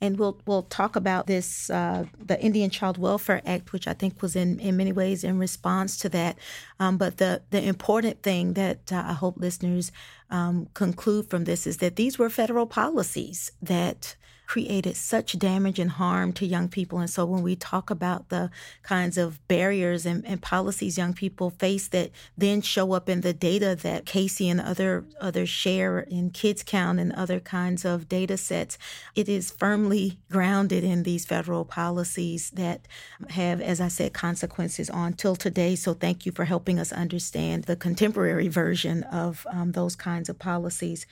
and 0.00 0.18
we'll 0.18 0.40
we'll 0.46 0.62
talk 0.62 0.96
about 0.96 1.26
this 1.26 1.70
uh, 1.70 2.04
the 2.22 2.40
Indian 2.40 2.70
Child 2.70 2.98
Welfare 2.98 3.42
Act, 3.46 3.72
which 3.72 3.88
I 3.88 3.92
think 3.92 4.22
was 4.22 4.36
in 4.36 4.58
in 4.60 4.76
many 4.76 4.92
ways 4.92 5.24
in 5.24 5.38
response 5.38 5.96
to 5.98 6.08
that. 6.10 6.38
Um, 6.78 6.98
but 6.98 7.16
the 7.16 7.42
the 7.50 7.62
important 7.62 8.22
thing 8.22 8.54
that 8.54 8.92
uh, 8.92 9.04
I 9.06 9.12
hope 9.14 9.36
listeners 9.38 9.92
um, 10.30 10.68
conclude 10.74 11.30
from 11.30 11.44
this 11.44 11.66
is 11.66 11.78
that 11.78 11.96
these 11.96 12.18
were 12.18 12.30
federal 12.30 12.66
policies 12.66 13.52
that 13.62 14.16
created 14.46 14.96
such 14.96 15.38
damage 15.38 15.78
and 15.78 15.90
harm 15.92 16.32
to 16.32 16.46
young 16.46 16.68
people. 16.68 16.98
And 16.98 17.10
so 17.10 17.24
when 17.24 17.42
we 17.42 17.56
talk 17.56 17.90
about 17.90 18.28
the 18.28 18.50
kinds 18.82 19.18
of 19.18 19.46
barriers 19.48 20.06
and, 20.06 20.24
and 20.26 20.40
policies 20.40 20.96
young 20.96 21.14
people 21.14 21.50
face 21.50 21.88
that 21.88 22.10
then 22.38 22.60
show 22.60 22.92
up 22.92 23.08
in 23.08 23.20
the 23.22 23.32
data 23.32 23.76
that 23.82 24.06
Casey 24.06 24.48
and 24.48 24.60
other 24.60 25.04
others 25.20 25.48
share 25.48 26.00
in 26.00 26.30
Kids 26.30 26.62
Count 26.62 27.00
and 27.00 27.12
other 27.12 27.40
kinds 27.40 27.84
of 27.84 28.08
data 28.08 28.36
sets, 28.36 28.78
it 29.14 29.28
is 29.28 29.50
firmly 29.50 30.18
grounded 30.30 30.84
in 30.84 31.02
these 31.02 31.26
federal 31.26 31.64
policies 31.64 32.50
that 32.50 32.86
have, 33.30 33.60
as 33.60 33.80
I 33.80 33.88
said, 33.88 34.12
consequences 34.12 34.88
on 34.90 35.14
till 35.14 35.36
today. 35.36 35.74
So 35.74 35.94
thank 35.94 36.24
you 36.24 36.32
for 36.32 36.44
helping 36.44 36.78
us 36.78 36.92
understand 36.92 37.64
the 37.64 37.76
contemporary 37.76 38.48
version 38.48 39.02
of 39.04 39.46
um, 39.50 39.72
those 39.72 39.96
kinds 39.96 40.28
of 40.28 40.38
policies. 40.38 41.06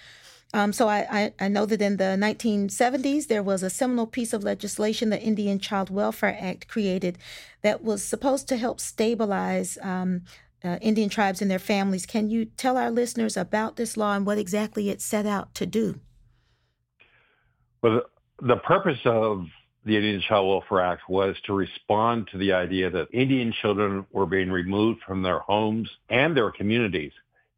Um, 0.55 0.73
so 0.73 0.89
I, 0.89 1.07
I, 1.11 1.33
I, 1.41 1.49
know 1.49 1.67
that 1.67 1.83
in 1.83 1.97
the 1.97 2.17
1970s, 2.17 3.27
there 3.27 3.43
was 3.43 3.65
a 3.65 3.69
seminal 3.69 4.07
piece 4.07 4.33
of 4.33 4.45
legislation, 4.45 5.11
the 5.11 5.21
Indian 5.21 5.59
Child 5.59 5.91
Welfare 5.91 6.39
Act, 6.41 6.69
created 6.69 7.19
that 7.63 7.83
was 7.83 8.05
supposed 8.05 8.47
to 8.51 8.57
help 8.57 8.79
stabilize 8.79 9.77
um, 9.83 10.23
uh, 10.63 10.79
Indian 10.81 11.09
tribes 11.09 11.43
and 11.43 11.51
their 11.51 11.59
families. 11.59 12.07
Can 12.07 12.31
you 12.31 12.45
tell 12.45 12.77
our 12.77 12.93
listeners 12.93 13.37
about 13.37 13.75
this 13.75 13.97
law 13.97 14.15
and 14.15 14.25
what 14.25 14.39
exactly 14.39 14.91
it 14.91 15.01
set 15.01 15.27
out 15.27 15.53
to 15.57 15.67
do? 15.67 15.99
Well, 17.83 18.03
the, 18.39 18.47
the 18.47 18.57
purpose 18.59 19.01
of 19.05 19.47
the 19.85 19.97
Indian 19.97 20.21
Child 20.21 20.47
Welfare 20.47 20.83
Act 20.83 21.03
was 21.09 21.35
to 21.47 21.53
respond 21.53 22.29
to 22.31 22.39
the 22.39 22.53
idea 22.53 22.91
that 22.91 23.09
Indian 23.13 23.53
children 23.61 24.07
were 24.13 24.25
being 24.25 24.53
removed 24.53 25.01
from 25.05 25.23
their 25.23 25.41
homes 25.41 25.91
and 26.09 26.37
their 26.37 26.53
communities 26.53 27.13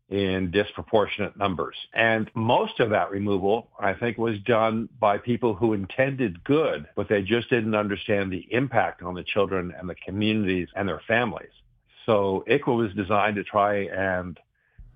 in 0.08 0.50
disproportionate 0.52 1.36
numbers. 1.36 1.76
And 1.92 2.30
most 2.34 2.78
of 2.78 2.90
that 2.90 3.10
removal, 3.10 3.68
I 3.78 3.92
think, 3.92 4.18
was 4.18 4.38
done 4.40 4.88
by 5.00 5.18
people 5.18 5.54
who 5.54 5.72
intended 5.72 6.44
good, 6.44 6.86
but 6.94 7.08
they 7.08 7.22
just 7.22 7.50
didn't 7.50 7.74
understand 7.74 8.32
the 8.32 8.46
impact 8.50 9.02
on 9.02 9.14
the 9.14 9.24
children 9.24 9.74
and 9.76 9.88
the 9.88 9.96
communities 9.96 10.68
and 10.76 10.88
their 10.88 11.02
families. 11.08 11.50
So 12.04 12.44
ICWA 12.48 12.76
was 12.76 12.94
designed 12.94 13.34
to 13.36 13.44
try 13.44 13.86
and 13.86 14.38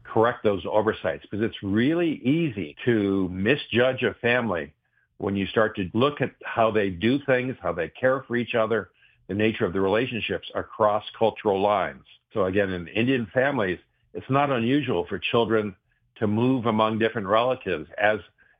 correct 0.04 0.44
those 0.44 0.64
oversights 0.70 1.24
because 1.28 1.44
it's 1.44 1.62
really 1.62 2.20
easy 2.24 2.76
to 2.84 3.28
misjudge 3.30 4.02
a 4.02 4.14
family 4.14 4.72
when 5.18 5.36
you 5.36 5.46
start 5.46 5.76
to 5.76 5.90
look 5.92 6.20
at 6.20 6.30
how 6.44 6.70
they 6.70 6.88
do 6.88 7.18
things, 7.26 7.56
how 7.60 7.72
they 7.72 7.88
care 7.88 8.22
for 8.26 8.36
each 8.36 8.54
other, 8.54 8.90
the 9.28 9.34
nature 9.34 9.64
of 9.64 9.72
the 9.72 9.80
relationships 9.80 10.48
across 10.54 11.04
cultural 11.18 11.60
lines. 11.60 12.04
So 12.32 12.44
again, 12.44 12.70
in 12.70 12.88
Indian 12.88 13.26
families, 13.34 13.78
it's 14.14 14.30
not 14.30 14.50
unusual 14.50 15.06
for 15.08 15.18
children 15.18 15.74
to 16.16 16.26
move 16.26 16.66
among 16.66 16.98
different 16.98 17.26
relatives 17.26 17.88
as 17.98 18.18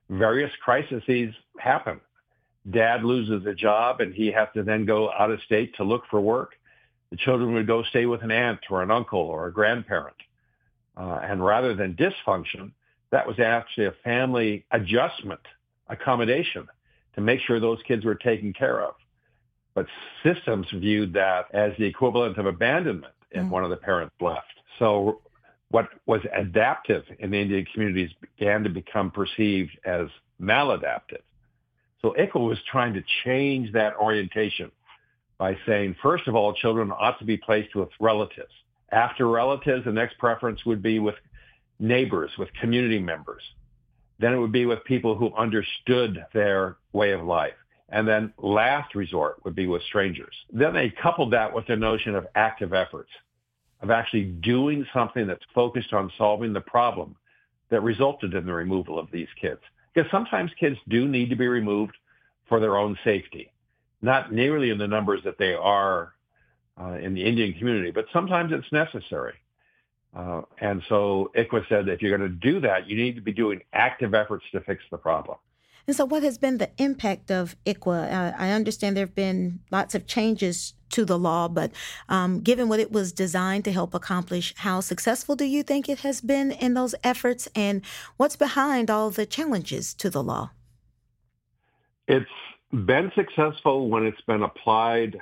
various 0.09 0.51
crises 0.63 1.03
happen. 1.59 2.01
Dad 2.71 3.05
loses 3.05 3.47
a 3.47 3.55
job 3.55 4.01
and 4.01 4.15
he 4.15 4.31
has 4.33 4.49
to 4.55 4.63
then 4.63 4.85
go 4.85 5.11
out 5.13 5.31
of 5.31 5.41
state 5.43 5.75
to 5.77 5.85
look 5.85 6.03
for 6.11 6.21
work. 6.21 6.53
The 7.11 7.17
children 7.17 7.55
would 7.55 7.67
go 7.67 7.83
stay 7.85 8.07
with 8.07 8.23
an 8.23 8.31
aunt 8.31 8.61
or 8.71 8.83
an 8.83 8.91
uncle 8.91 9.21
or 9.21 9.47
a 9.47 9.53
grandparent. 9.53 10.17
Uh, 10.97 11.21
and 11.23 11.45
rather 11.45 11.75
than 11.75 11.95
dysfunction, 11.95 12.73
that 13.11 13.27
was 13.27 13.39
actually 13.41 13.87
a 13.87 13.95
family 14.05 14.65
adjustment, 14.71 15.41
accommodation 15.89 16.69
to 17.15 17.21
make 17.21 17.41
sure 17.41 17.59
those 17.59 17.81
kids 17.87 18.05
were 18.05 18.15
taken 18.15 18.53
care 18.53 18.83
of. 18.83 18.95
But 19.75 19.87
systems 20.23 20.67
viewed 20.73 21.13
that 21.15 21.47
as 21.53 21.73
the 21.79 21.85
equivalent 21.85 22.39
of 22.39 22.47
abandonment 22.47 23.15
if 23.31 23.43
mm. 23.43 23.49
one 23.49 23.65
of 23.65 23.71
the 23.71 23.77
parents 23.77 24.15
left. 24.21 24.47
So 24.79 25.21
what 25.71 25.89
was 26.07 26.21
adaptive 26.35 27.05
in 27.19 27.33
Indian 27.33 27.65
communities 27.73 28.11
began 28.21 28.65
to 28.65 28.71
become 28.71 29.11
perceived 29.11 29.79
as 29.85 30.09
maladaptive. 30.41 31.23
So 32.03 32.15
ICWA 32.19 32.49
was 32.49 32.59
trying 32.71 32.95
to 32.95 33.03
change 33.25 33.73
that 33.73 33.95
orientation 33.97 34.71
by 35.39 35.57
saying, 35.67 35.97
first 36.03 36.27
of 36.29 36.35
all, 36.35 36.53
children 36.53 36.91
ought 36.93 37.19
to 37.19 37.25
be 37.25 37.37
placed 37.37 37.75
with 37.75 37.89
relatives. 38.01 38.53
After 38.91 39.29
relatives, 39.29 39.85
the 39.85 39.93
next 39.93 40.19
preference 40.19 40.65
would 40.67 40.83
be 40.83 40.99
with 40.99 41.15
neighbors, 41.79 42.31
with 42.39 42.53
community 42.61 42.99
members. 42.99 43.43
Then 44.19 44.33
it 44.33 44.39
would 44.39 44.53
be 44.53 44.67
with 44.67 44.85
people 44.85 45.15
who 45.17 45.33
understood 45.35 46.25
their 46.35 46.77
way 46.93 47.13
of 47.13 47.23
life. 47.23 47.55
And 47.89 48.07
then 48.07 48.33
last 48.39 48.95
resort 48.95 49.45
would 49.45 49.55
be 49.55 49.67
with 49.67 49.83
strangers. 49.85 50.35
Then 50.53 50.75
they 50.75 50.91
coupled 50.91 51.33
that 51.33 51.55
with 51.55 51.67
the 51.67 51.77
notion 51.77 52.15
of 52.15 52.27
active 52.35 52.73
efforts, 52.73 53.11
of 53.83 53.91
actually 53.91 54.25
doing 54.25 54.87
something 54.93 55.27
that's 55.27 55.45
focused 55.55 55.93
on 55.93 56.13
solving 56.19 56.53
the 56.53 56.61
problem 56.61 57.17
that 57.71 57.83
resulted 57.83 58.35
in 58.35 58.45
the 58.45 58.53
removal 58.53 58.99
of 58.99 59.11
these 59.11 59.29
kids. 59.41 59.61
Because 59.95 60.11
sometimes 60.11 60.51
kids 60.59 60.77
do 60.89 61.09
need 61.09 61.31
to 61.31 61.37
be 61.37 61.49
removed 61.49 61.97
for 62.49 62.61
their 62.61 62.77
own 62.77 62.99
safety, 63.05 63.53
not 64.03 64.33
nearly 64.33 64.71
in 64.71 64.79
the 64.79 64.87
numbers 64.87 65.21
that 65.25 65.39
they 65.39 65.55
are 65.55 66.13
uh, 66.81 66.95
in 66.95 67.15
the 67.15 67.25
Indian 67.25 67.53
community, 67.55 67.91
but 67.91 68.07
sometimes 68.13 68.53
it's 68.53 68.71
necessary. 68.73 69.35
Uh, 70.15 70.43
and 70.59 70.83
so 70.89 71.31
ICWA 71.37 71.69
said 71.69 71.89
if 71.89 72.03
you're 72.03 72.17
going 72.17 72.29
to 72.29 72.37
do 72.37 72.61
that, 72.61 72.89
you 72.89 72.97
need 72.97 73.15
to 73.15 73.21
be 73.21 73.33
doing 73.33 73.61
active 73.73 74.15
efforts 74.15 74.45
to 74.53 74.61
fix 74.61 74.83
the 74.91 74.99
problem. 74.99 75.39
And 75.87 75.97
so, 75.97 76.05
what 76.05 76.23
has 76.23 76.39
been 76.39 76.59
the 76.59 76.71
impact 76.79 77.31
of 77.31 77.57
ICWA? 77.67 78.13
Uh, 78.13 78.37
I 78.39 78.51
understand 78.51 78.97
there 78.97 79.07
have 79.07 79.15
been 79.15 79.61
lots 79.71 79.95
of 79.95 80.07
changes 80.07 80.75
to 80.91 81.05
the 81.05 81.19
law, 81.19 81.49
but 81.49 81.71
um, 82.09 82.41
given 82.41 82.69
what 82.69 82.81
it 82.81 82.93
was 82.93 83.13
designed 83.13 83.65
to 83.65 83.73
help 83.73 83.95
accomplish, 83.95 84.55
how 84.59 84.81
successful 84.81 85.37
do 85.37 85.45
you 85.45 85.63
think 85.63 85.89
it 85.89 86.01
has 86.01 86.21
been 86.21 86.51
in 86.51 86.75
those 86.75 86.95
efforts? 87.05 87.49
And 87.55 87.83
what's 88.17 88.37
behind 88.37 88.91
all 88.91 89.11
the 89.11 89.27
challenges 89.27 89.95
to 89.95 90.11
the 90.11 90.23
law? 90.23 90.51
It's 92.09 92.27
been 92.73 93.13
successful 93.15 93.89
when 93.89 94.05
it's 94.05 94.21
been 94.23 94.43
applied 94.43 95.21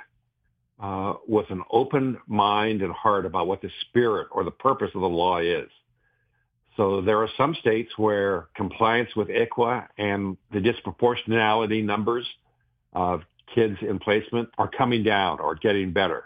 uh, 0.79 1.15
with 1.27 1.49
an 1.49 1.63
open 1.71 2.17
mind 2.27 2.81
and 2.81 2.91
heart 2.93 3.25
about 3.25 3.47
what 3.47 3.61
the 3.61 3.69
spirit 3.81 4.27
or 4.31 4.43
the 4.43 4.51
purpose 4.51 4.91
of 4.95 5.01
the 5.01 5.09
law 5.09 5.37
is. 5.39 5.69
So 6.77 7.01
there 7.01 7.21
are 7.21 7.29
some 7.37 7.55
states 7.55 7.97
where 7.97 8.47
compliance 8.55 9.15
with 9.15 9.27
ICWA 9.27 9.87
and 9.97 10.37
the 10.51 10.59
disproportionality 10.59 11.83
numbers 11.83 12.27
of 12.93 13.21
kids 13.53 13.77
in 13.81 13.99
placement 13.99 14.49
are 14.57 14.69
coming 14.69 15.03
down 15.03 15.39
or 15.39 15.55
getting 15.55 15.91
better. 15.91 16.25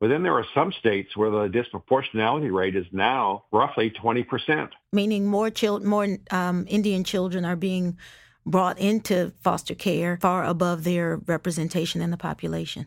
But 0.00 0.08
then 0.08 0.22
there 0.22 0.34
are 0.34 0.46
some 0.54 0.72
states 0.72 1.14
where 1.16 1.30
the 1.30 1.48
disproportionality 1.48 2.52
rate 2.52 2.74
is 2.74 2.86
now 2.90 3.44
roughly 3.52 3.90
20%. 3.90 4.70
Meaning 4.92 5.26
more 5.26 5.50
children, 5.50 5.88
more 5.88 6.08
um, 6.30 6.64
Indian 6.68 7.04
children 7.04 7.44
are 7.44 7.56
being 7.56 7.98
brought 8.46 8.78
into 8.78 9.32
foster 9.42 9.74
care 9.74 10.18
far 10.20 10.44
above 10.44 10.84
their 10.84 11.18
representation 11.26 12.00
in 12.00 12.10
the 12.10 12.16
population. 12.16 12.86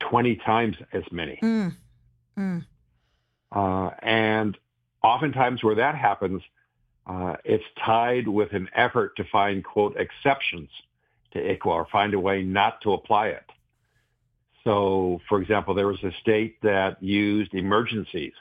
20 0.00 0.36
times 0.36 0.76
as 0.92 1.02
many. 1.12 1.38
Mm. 1.42 1.76
Mm. 2.38 2.64
Uh, 3.52 3.90
and 4.02 4.56
oftentimes 5.06 5.62
where 5.62 5.76
that 5.76 5.94
happens, 5.94 6.42
uh, 7.06 7.36
it's 7.44 7.64
tied 7.84 8.26
with 8.26 8.52
an 8.52 8.68
effort 8.74 9.16
to 9.16 9.24
find, 9.30 9.64
quote, 9.64 9.96
exceptions 9.96 10.68
to 11.32 11.38
ICWA 11.38 11.66
or 11.66 11.86
find 11.90 12.14
a 12.14 12.20
way 12.20 12.42
not 12.42 12.80
to 12.82 12.92
apply 12.92 13.28
it. 13.28 13.44
So, 14.64 15.20
for 15.28 15.40
example, 15.40 15.74
there 15.74 15.86
was 15.86 16.02
a 16.02 16.10
state 16.20 16.60
that 16.62 17.00
used 17.00 17.54
emergencies 17.54 18.32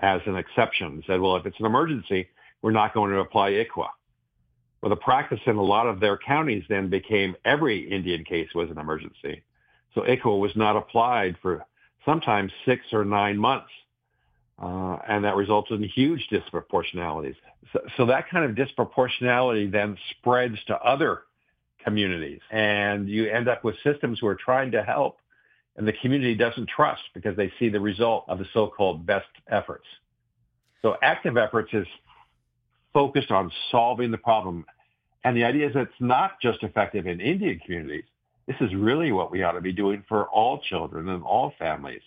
as 0.00 0.20
an 0.26 0.36
exception, 0.36 1.02
said, 1.06 1.20
well, 1.20 1.36
if 1.36 1.46
it's 1.46 1.60
an 1.60 1.66
emergency, 1.66 2.28
we're 2.60 2.72
not 2.72 2.92
going 2.92 3.12
to 3.12 3.20
apply 3.20 3.52
ICWA. 3.52 3.88
Well, 4.82 4.90
the 4.90 4.96
practice 4.96 5.40
in 5.46 5.56
a 5.56 5.62
lot 5.62 5.86
of 5.86 6.00
their 6.00 6.18
counties 6.18 6.64
then 6.68 6.90
became 6.90 7.36
every 7.44 7.88
Indian 7.88 8.24
case 8.24 8.48
was 8.54 8.70
an 8.70 8.78
emergency. 8.78 9.44
So 9.94 10.00
ICWA 10.00 10.40
was 10.40 10.56
not 10.56 10.76
applied 10.76 11.36
for 11.40 11.64
sometimes 12.04 12.52
six 12.66 12.82
or 12.92 13.04
nine 13.04 13.38
months. 13.38 13.70
Uh, 14.56 14.98
and 15.08 15.24
that 15.24 15.34
results 15.34 15.70
in 15.72 15.82
huge 15.82 16.28
disproportionalities. 16.30 17.34
So, 17.72 17.80
so, 17.96 18.06
that 18.06 18.30
kind 18.30 18.44
of 18.44 18.56
disproportionality 18.56 19.70
then 19.70 19.98
spreads 20.12 20.56
to 20.68 20.76
other 20.76 21.22
communities, 21.82 22.38
and 22.52 23.08
you 23.08 23.28
end 23.28 23.48
up 23.48 23.64
with 23.64 23.74
systems 23.82 24.20
who 24.20 24.28
are 24.28 24.36
trying 24.36 24.70
to 24.70 24.84
help, 24.84 25.18
and 25.76 25.88
the 25.88 25.92
community 25.92 26.36
doesn't 26.36 26.68
trust 26.68 27.02
because 27.14 27.36
they 27.36 27.52
see 27.58 27.68
the 27.68 27.80
result 27.80 28.26
of 28.28 28.38
the 28.38 28.46
so-called 28.54 29.04
best 29.04 29.26
efforts. 29.50 29.86
So 30.82 30.96
active 31.02 31.36
efforts 31.36 31.70
is 31.72 31.86
focused 32.92 33.32
on 33.32 33.50
solving 33.72 34.12
the 34.12 34.18
problem, 34.18 34.64
and 35.24 35.36
the 35.36 35.42
idea 35.42 35.66
is 35.66 35.74
that 35.74 35.80
it's 35.80 35.92
not 35.98 36.40
just 36.40 36.62
effective 36.62 37.08
in 37.08 37.20
Indian 37.20 37.58
communities. 37.58 38.04
This 38.46 38.56
is 38.60 38.72
really 38.72 39.10
what 39.10 39.32
we 39.32 39.42
ought 39.42 39.52
to 39.52 39.60
be 39.60 39.72
doing 39.72 40.04
for 40.08 40.28
all 40.28 40.60
children 40.60 41.08
and 41.08 41.24
all 41.24 41.52
families 41.58 42.02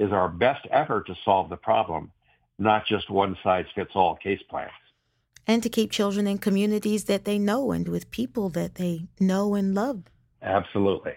is 0.00 0.10
our 0.12 0.28
best 0.28 0.66
effort 0.72 1.06
to 1.06 1.14
solve 1.24 1.50
the 1.50 1.56
problem, 1.56 2.10
not 2.58 2.86
just 2.86 3.10
one 3.10 3.36
size 3.44 3.66
fits 3.74 3.92
all 3.94 4.16
case 4.16 4.42
plans. 4.48 4.72
And 5.46 5.62
to 5.62 5.68
keep 5.68 5.90
children 5.90 6.26
in 6.26 6.38
communities 6.38 7.04
that 7.04 7.24
they 7.24 7.38
know 7.38 7.70
and 7.70 7.86
with 7.86 8.10
people 8.10 8.48
that 8.50 8.76
they 8.76 9.06
know 9.20 9.54
and 9.54 9.74
love. 9.74 10.04
Absolutely. 10.42 11.12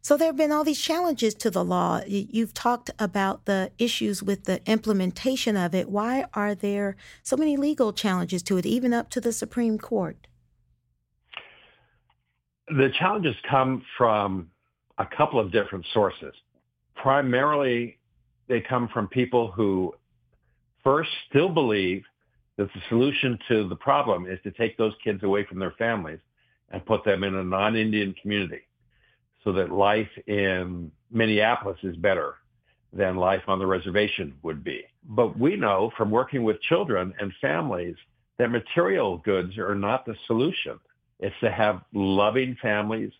So 0.00 0.16
there 0.16 0.28
have 0.28 0.36
been 0.36 0.52
all 0.52 0.64
these 0.64 0.80
challenges 0.80 1.34
to 1.36 1.50
the 1.50 1.64
law. 1.64 2.02
You've 2.06 2.52
talked 2.52 2.90
about 2.98 3.46
the 3.46 3.70
issues 3.78 4.22
with 4.22 4.44
the 4.44 4.60
implementation 4.70 5.56
of 5.56 5.74
it. 5.74 5.88
Why 5.88 6.26
are 6.34 6.54
there 6.54 6.96
so 7.22 7.36
many 7.36 7.56
legal 7.56 7.92
challenges 7.92 8.42
to 8.44 8.58
it, 8.58 8.66
even 8.66 8.92
up 8.92 9.08
to 9.10 9.20
the 9.20 9.32
Supreme 9.32 9.78
Court? 9.78 10.26
The 12.68 12.90
challenges 12.98 13.36
come 13.48 13.82
from 13.96 14.50
a 14.98 15.06
couple 15.06 15.40
of 15.40 15.52
different 15.52 15.86
sources. 15.94 16.34
Primarily, 16.96 17.98
they 18.48 18.60
come 18.60 18.88
from 18.88 19.08
people 19.08 19.50
who 19.50 19.94
first 20.82 21.10
still 21.28 21.48
believe 21.48 22.04
that 22.56 22.72
the 22.72 22.80
solution 22.88 23.38
to 23.48 23.68
the 23.68 23.76
problem 23.76 24.26
is 24.26 24.38
to 24.44 24.50
take 24.52 24.76
those 24.76 24.92
kids 25.02 25.22
away 25.22 25.44
from 25.44 25.58
their 25.58 25.72
families 25.72 26.20
and 26.70 26.84
put 26.86 27.04
them 27.04 27.24
in 27.24 27.34
a 27.34 27.42
non-Indian 27.44 28.14
community 28.20 28.60
so 29.42 29.52
that 29.52 29.70
life 29.70 30.08
in 30.26 30.90
Minneapolis 31.10 31.78
is 31.82 31.96
better 31.96 32.36
than 32.92 33.16
life 33.16 33.42
on 33.48 33.58
the 33.58 33.66
reservation 33.66 34.34
would 34.42 34.62
be. 34.62 34.82
But 35.08 35.38
we 35.38 35.56
know 35.56 35.90
from 35.96 36.10
working 36.10 36.44
with 36.44 36.60
children 36.62 37.12
and 37.20 37.32
families 37.40 37.96
that 38.38 38.50
material 38.50 39.18
goods 39.18 39.58
are 39.58 39.74
not 39.74 40.06
the 40.06 40.14
solution. 40.26 40.78
It's 41.20 41.34
to 41.40 41.50
have 41.50 41.82
loving 41.92 42.56
families, 42.62 43.10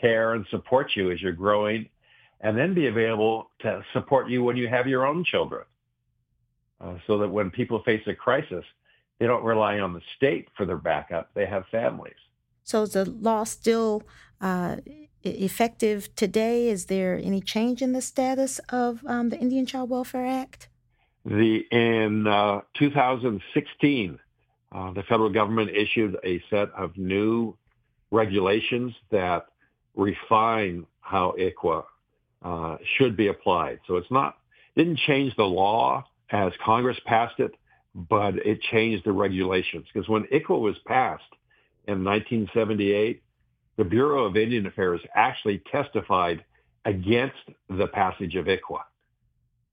care 0.00 0.34
and 0.34 0.46
support 0.50 0.90
you 0.94 1.10
as 1.10 1.20
you're 1.20 1.32
growing, 1.32 1.88
and 2.44 2.56
then 2.56 2.74
be 2.74 2.86
available 2.86 3.50
to 3.60 3.82
support 3.94 4.28
you 4.28 4.44
when 4.44 4.56
you 4.56 4.68
have 4.68 4.86
your 4.86 5.06
own 5.06 5.24
children. 5.24 5.64
Uh, 6.80 6.96
so 7.06 7.18
that 7.18 7.28
when 7.28 7.50
people 7.50 7.82
face 7.84 8.02
a 8.06 8.14
crisis, 8.14 8.64
they 9.18 9.26
don't 9.26 9.42
rely 9.42 9.80
on 9.80 9.94
the 9.94 10.02
state 10.16 10.48
for 10.54 10.66
their 10.66 10.76
backup. 10.76 11.30
They 11.34 11.46
have 11.46 11.64
families. 11.70 12.20
So 12.62 12.82
is 12.82 12.92
the 12.92 13.06
law 13.06 13.44
still 13.44 14.02
uh, 14.42 14.76
effective 15.22 16.14
today? 16.16 16.68
Is 16.68 16.86
there 16.86 17.18
any 17.22 17.40
change 17.40 17.80
in 17.80 17.92
the 17.92 18.02
status 18.02 18.58
of 18.68 19.02
um, 19.06 19.30
the 19.30 19.38
Indian 19.38 19.64
Child 19.64 19.88
Welfare 19.88 20.26
Act? 20.26 20.68
The 21.24 21.64
in 21.70 22.26
uh, 22.26 22.60
2016, 22.74 24.18
uh, 24.72 24.92
the 24.92 25.02
federal 25.04 25.30
government 25.30 25.70
issued 25.70 26.18
a 26.22 26.42
set 26.50 26.70
of 26.72 26.98
new 26.98 27.56
regulations 28.10 28.92
that 29.10 29.46
refine 29.94 30.86
how 31.00 31.34
ICWA 31.38 31.84
uh, 32.44 32.76
should 32.96 33.16
be 33.16 33.28
applied. 33.28 33.80
So 33.86 33.96
it's 33.96 34.10
not 34.10 34.36
didn't 34.76 34.98
change 34.98 35.34
the 35.36 35.44
law 35.44 36.04
as 36.30 36.52
Congress 36.64 36.98
passed 37.06 37.38
it, 37.38 37.52
but 37.94 38.34
it 38.44 38.60
changed 38.72 39.04
the 39.04 39.12
regulations 39.12 39.86
because 39.92 40.08
when 40.08 40.24
ICWA 40.24 40.60
was 40.60 40.76
passed 40.86 41.22
in 41.86 42.04
1978, 42.04 43.22
the 43.76 43.84
Bureau 43.84 44.24
of 44.24 44.36
Indian 44.36 44.66
Affairs 44.66 45.00
actually 45.14 45.62
testified 45.70 46.44
against 46.84 47.36
the 47.68 47.86
passage 47.88 48.34
of 48.34 48.46
ICWA. 48.46 48.80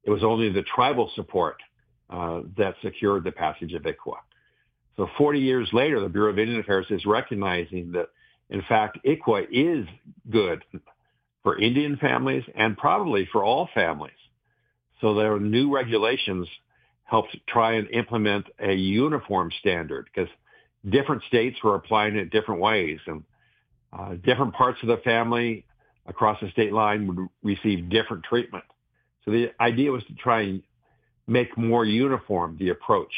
It 0.03 0.11
was 0.11 0.23
only 0.23 0.49
the 0.49 0.63
tribal 0.63 1.11
support 1.15 1.57
uh, 2.09 2.41
that 2.57 2.75
secured 2.81 3.23
the 3.23 3.31
passage 3.31 3.73
of 3.73 3.83
ICWA. 3.83 4.17
So 4.97 5.07
40 5.17 5.39
years 5.39 5.69
later, 5.73 5.99
the 5.99 6.09
Bureau 6.09 6.31
of 6.31 6.39
Indian 6.39 6.59
Affairs 6.59 6.85
is 6.89 7.05
recognizing 7.05 7.91
that, 7.93 8.07
in 8.49 8.61
fact, 8.67 8.99
ICWA 9.05 9.47
is 9.51 9.87
good 10.29 10.63
for 11.43 11.57
Indian 11.59 11.97
families 11.97 12.43
and 12.55 12.77
probably 12.77 13.27
for 13.31 13.43
all 13.43 13.69
families. 13.73 14.13
So 14.99 15.15
there 15.15 15.33
are 15.33 15.39
new 15.39 15.73
regulations 15.73 16.47
helped 17.03 17.35
try 17.47 17.73
and 17.73 17.89
implement 17.91 18.45
a 18.59 18.73
uniform 18.73 19.51
standard 19.59 20.07
because 20.13 20.29
different 20.89 21.23
states 21.23 21.57
were 21.63 21.75
applying 21.75 22.15
it 22.15 22.29
different 22.29 22.61
ways 22.61 22.99
and 23.07 23.23
uh, 23.91 24.13
different 24.23 24.53
parts 24.53 24.79
of 24.81 24.87
the 24.87 24.97
family 24.97 25.65
across 26.05 26.39
the 26.41 26.49
state 26.51 26.71
line 26.71 27.07
would 27.07 27.27
receive 27.43 27.89
different 27.89 28.23
treatment. 28.23 28.63
So 29.25 29.31
the 29.31 29.51
idea 29.59 29.91
was 29.91 30.03
to 30.05 30.13
try 30.15 30.41
and 30.41 30.63
make 31.27 31.57
more 31.57 31.85
uniform 31.85 32.57
the 32.59 32.69
approach. 32.69 33.13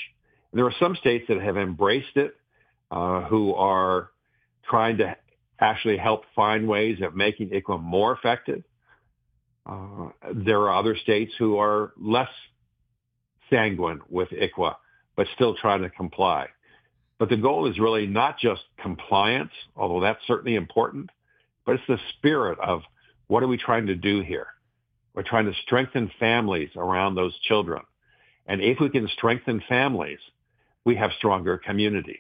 And 0.51 0.60
there 0.60 0.65
are 0.65 0.75
some 0.80 0.96
states 0.96 1.25
that 1.30 1.42
have 1.42 1.58
embraced 1.58 2.15
it, 2.15 2.36
uh, 2.92 3.22
who 3.22 3.53
are 3.53 4.10
trying 4.70 4.98
to 4.98 5.15
actually 5.63 5.98
help 5.98 6.25
find 6.36 6.67
ways 6.67 7.00
of 7.01 7.15
making 7.15 7.50
ICWA 7.50 7.82
more 7.82 8.12
effective. 8.13 8.63
Uh, 9.65 10.10
there 10.34 10.60
are 10.60 10.77
other 10.77 10.96
states 10.98 11.34
who 11.39 11.58
are 11.58 11.93
less 11.98 12.29
sanguine 13.50 14.01
with 14.10 14.29
ICWA, 14.29 14.75
but 15.15 15.27
still 15.36 15.55
trying 15.55 15.82
to 15.82 15.89
comply. 15.89 16.48
But 17.17 17.29
the 17.29 17.38
goal 17.38 17.70
is 17.70 17.79
really 17.79 18.05
not 18.05 18.38
just 18.38 18.63
compliance, 18.82 19.51
although 19.75 20.01
that's 20.01 20.20
certainly 20.27 20.55
important, 20.55 21.10
but 21.65 21.75
it's 21.75 21.88
the 21.88 22.00
spirit 22.17 22.60
of 22.60 22.82
what 23.27 23.41
are 23.41 23.48
we 23.48 23.58
trying 23.58 23.88
to 23.88 23.96
do 23.96 24.22
here? 24.22 24.48
We're 25.13 25.24
trying 25.24 25.46
to 25.46 25.53
strengthen 25.62 26.12
families 26.20 26.72
around 26.75 27.15
those 27.15 27.38
children. 27.48 27.84
And 28.48 28.62
if 28.62 28.79
we 28.82 28.89
can 28.89 29.08
strengthen 29.08 29.63
families, 29.70 30.20
we 30.84 30.96
have 30.98 31.12
stronger 31.17 31.58
communities. 31.58 32.17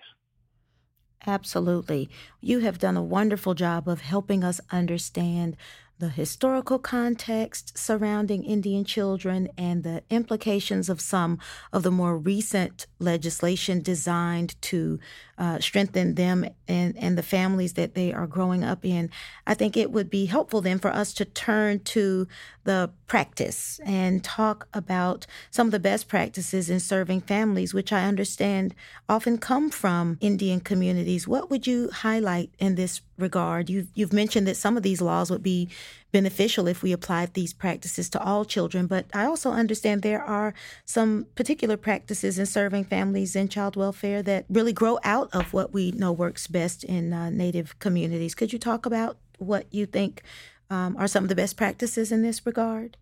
Absolutely. 1.25 2.09
You 2.41 2.59
have 2.59 2.79
done 2.79 2.97
a 2.97 3.03
wonderful 3.03 3.53
job 3.53 3.87
of 3.87 4.01
helping 4.01 4.43
us 4.43 4.59
understand 4.71 5.55
the 5.99 6.09
historical 6.09 6.79
context 6.79 7.77
surrounding 7.77 8.43
Indian 8.43 8.83
children 8.83 9.47
and 9.57 9.83
the 9.83 10.03
implications 10.09 10.89
of 10.89 10.99
some 10.99 11.39
of 11.71 11.83
the 11.83 11.91
more 11.91 12.17
recent 12.17 12.87
legislation 12.99 13.79
designed 13.79 14.59
to 14.63 14.99
uh, 15.37 15.59
strengthen 15.59 16.15
them 16.15 16.45
and, 16.67 16.97
and 16.97 17.17
the 17.17 17.23
families 17.23 17.73
that 17.73 17.95
they 17.95 18.13
are 18.13 18.27
growing 18.27 18.63
up 18.63 18.85
in. 18.85 19.09
I 19.47 19.53
think 19.53 19.75
it 19.75 19.91
would 19.91 20.09
be 20.09 20.25
helpful 20.25 20.61
then 20.61 20.79
for 20.79 20.91
us 20.91 21.13
to 21.13 21.25
turn 21.25 21.79
to 21.79 22.27
the 22.63 22.91
practice 23.07 23.79
and 23.85 24.23
talk 24.23 24.67
about 24.73 25.25
some 25.51 25.67
of 25.67 25.71
the 25.71 25.79
best 25.79 26.07
practices 26.07 26.69
in 26.69 26.79
serving 26.79 27.21
families, 27.21 27.73
which 27.73 27.91
I 27.91 28.05
understand 28.05 28.75
often 29.09 29.37
come 29.37 29.69
from 29.69 30.17
Indian 30.21 30.59
communities. 30.59 31.27
What 31.27 31.49
would 31.49 31.67
you 31.67 31.89
highlight 31.91 32.51
in 32.59 32.75
this 32.75 33.01
regard? 33.17 33.69
You've, 33.69 33.87
you've 33.93 34.13
mentioned 34.13 34.47
that 34.47 34.57
some 34.57 34.77
of 34.77 34.83
these 34.83 35.01
laws 35.01 35.29
would 35.29 35.43
be 35.43 35.69
beneficial 36.13 36.67
if 36.67 36.81
we 36.81 36.93
applied 36.93 37.33
these 37.33 37.51
practices 37.51 38.09
to 38.11 38.23
all 38.23 38.45
children, 38.45 38.87
but 38.87 39.07
I 39.13 39.25
also 39.25 39.51
understand 39.51 40.01
there 40.01 40.23
are 40.23 40.53
some 40.85 41.25
particular 41.35 41.75
practices 41.75 42.39
in 42.39 42.45
serving 42.45 42.85
families 42.85 43.35
and 43.35 43.51
child 43.51 43.75
welfare 43.75 44.23
that 44.23 44.45
really 44.47 44.71
grow 44.71 44.99
out 45.03 45.29
of 45.33 45.51
what 45.51 45.73
we 45.73 45.91
know 45.91 46.13
works 46.13 46.47
best 46.47 46.85
in 46.85 47.11
uh, 47.11 47.29
Native 47.29 47.77
communities. 47.79 48.35
Could 48.35 48.53
you 48.53 48.59
talk 48.59 48.85
about 48.85 49.17
what 49.39 49.65
you 49.71 49.85
think 49.85 50.21
um, 50.69 50.95
are 50.97 51.07
some 51.07 51.25
of 51.25 51.29
the 51.29 51.35
best 51.35 51.57
practices 51.57 52.11
in 52.11 52.21
this 52.21 52.45
regard? 52.45 52.95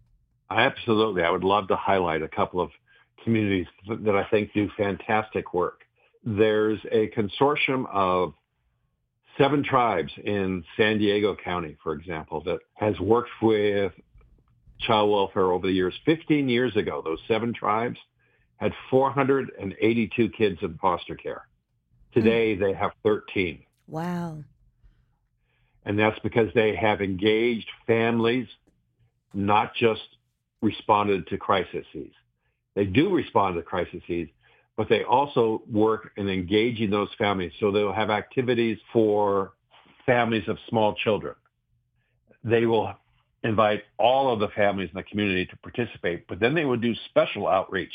Absolutely. 0.50 1.24
I 1.24 1.30
would 1.30 1.44
love 1.44 1.68
to 1.68 1.76
highlight 1.76 2.22
a 2.22 2.28
couple 2.28 2.60
of 2.62 2.72
communities 3.24 3.68
that 3.88 4.16
I 4.16 4.24
think 4.32 4.54
do 4.54 4.70
fantastic 4.76 5.54
work. 5.54 5.82
There's 6.24 6.80
a 6.92 7.10
consortium 7.10 7.86
of 7.92 8.34
seven 9.42 9.64
tribes 9.64 10.12
in 10.24 10.64
San 10.78 11.00
Diego 11.00 11.36
County, 11.36 11.76
for 11.82 11.94
example, 11.94 12.44
that 12.44 12.60
has 12.76 13.00
worked 13.00 13.32
with 13.42 13.92
child 14.80 15.10
welfare 15.10 15.52
over 15.52 15.68
the 15.68 15.74
years. 15.74 15.94
15 16.06 16.48
years 16.48 16.76
ago, 16.76 17.02
those 17.04 17.20
seven 17.28 17.54
tribes 17.54 17.98
had 18.58 18.72
482 18.90 20.30
kids 20.30 20.60
in 20.62 20.78
foster 20.78 21.16
care. 21.16 21.48
Today, 22.14 22.54
mm-hmm. 22.54 22.64
they 22.64 22.74
have 22.74 22.92
13. 23.04 23.64
Wow. 23.88 24.44
And 25.86 25.98
that's 25.98 26.20
because 26.20 26.50
they 26.54 26.76
have 26.76 27.02
engaged 27.02 27.68
families, 27.88 28.48
not 29.34 29.74
just 29.74 30.02
responded 30.62 31.26
to 31.28 31.38
crises. 31.38 31.86
They 32.76 32.86
do 32.86 33.10
respond 33.10 33.56
to 33.56 33.64
crises, 33.64 34.04
but 34.82 34.90
they 34.90 35.04
also 35.04 35.62
work 35.72 36.10
in 36.18 36.28
engaging 36.28 36.90
those 36.90 37.10
families. 37.16 37.52
So 37.60 37.72
they'll 37.72 37.94
have 37.94 38.10
activities 38.10 38.80
for 38.92 39.52
families 40.08 40.42
of 40.48 40.58
small 40.70 40.96
children. 40.96 41.36
They 42.44 42.66
will 42.66 42.92
invite 43.44 43.84
all 44.00 44.34
of 44.34 44.40
the 44.40 44.48
families 44.48 44.90
in 44.92 44.98
the 44.98 45.04
community 45.04 45.46
to 45.46 45.58
participate, 45.58 46.28
but 46.28 46.40
then 46.40 46.56
they 46.56 46.66
will 46.66 46.78
do 46.78 46.96
special 47.12 47.48
outreach 47.48 47.94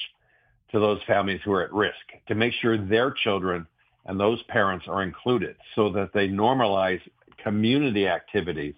to 0.71 0.79
those 0.79 1.01
families 1.09 1.41
who 1.45 1.51
are 1.55 1.65
at 1.65 1.73
risk 1.73 1.97
to 2.29 2.37
make 2.37 2.53
sure 2.63 2.79
their 2.79 3.11
children 3.11 3.67
and 4.05 4.21
those 4.21 4.41
parents 4.45 4.87
are 4.87 5.03
included 5.03 5.57
so 5.75 5.91
that 5.91 6.13
they 6.15 6.29
normalize 6.29 7.01
community 7.43 8.07
activities 8.07 8.75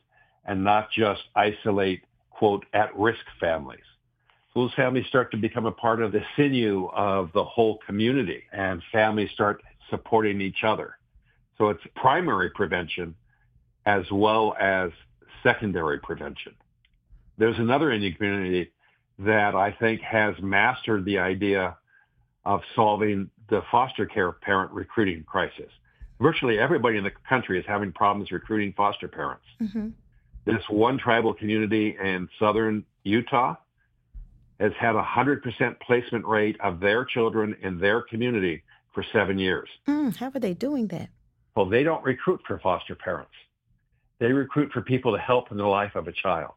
and 0.46 0.64
not 0.64 0.90
just 0.90 1.20
isolate, 1.36 2.00
quote, 2.30 2.64
at-risk 2.72 3.20
families 3.38 3.84
those 4.58 4.74
families 4.74 5.06
start 5.06 5.30
to 5.30 5.36
become 5.36 5.66
a 5.66 5.72
part 5.72 6.02
of 6.02 6.10
the 6.10 6.20
sinew 6.36 6.88
of 6.92 7.30
the 7.32 7.44
whole 7.44 7.78
community 7.86 8.42
and 8.52 8.82
families 8.90 9.30
start 9.32 9.62
supporting 9.88 10.40
each 10.40 10.64
other. 10.64 10.98
So 11.58 11.68
it's 11.68 11.80
primary 11.94 12.50
prevention 12.50 13.14
as 13.86 14.04
well 14.10 14.56
as 14.60 14.90
secondary 15.44 16.00
prevention. 16.00 16.54
There's 17.36 17.58
another 17.58 17.92
Indian 17.92 18.14
community 18.14 18.72
that 19.20 19.54
I 19.54 19.70
think 19.78 20.00
has 20.00 20.34
mastered 20.40 21.04
the 21.04 21.18
idea 21.18 21.76
of 22.44 22.60
solving 22.74 23.30
the 23.50 23.62
foster 23.70 24.06
care 24.06 24.32
parent 24.32 24.72
recruiting 24.72 25.22
crisis. 25.22 25.70
Virtually 26.20 26.58
everybody 26.58 26.98
in 26.98 27.04
the 27.04 27.12
country 27.28 27.60
is 27.60 27.64
having 27.68 27.92
problems 27.92 28.32
recruiting 28.32 28.72
foster 28.76 29.06
parents. 29.06 29.44
Mm-hmm. 29.62 29.88
This 30.46 30.62
one 30.68 30.98
tribal 30.98 31.32
community 31.32 31.96
in 32.02 32.28
southern 32.40 32.84
Utah 33.04 33.54
has 34.60 34.72
had 34.78 34.96
a 34.96 35.02
100% 35.02 35.80
placement 35.80 36.26
rate 36.26 36.56
of 36.60 36.80
their 36.80 37.04
children 37.04 37.56
in 37.62 37.78
their 37.78 38.02
community 38.02 38.62
for 38.92 39.04
seven 39.12 39.38
years. 39.38 39.68
Mm, 39.86 40.16
how 40.16 40.30
are 40.34 40.40
they 40.40 40.54
doing 40.54 40.88
that? 40.88 41.08
Well, 41.54 41.68
they 41.68 41.84
don't 41.84 42.04
recruit 42.04 42.40
for 42.46 42.58
foster 42.58 42.94
parents. 42.94 43.32
They 44.18 44.32
recruit 44.32 44.72
for 44.72 44.82
people 44.82 45.12
to 45.12 45.18
help 45.18 45.50
in 45.52 45.56
the 45.56 45.66
life 45.66 45.94
of 45.94 46.08
a 46.08 46.12
child. 46.12 46.54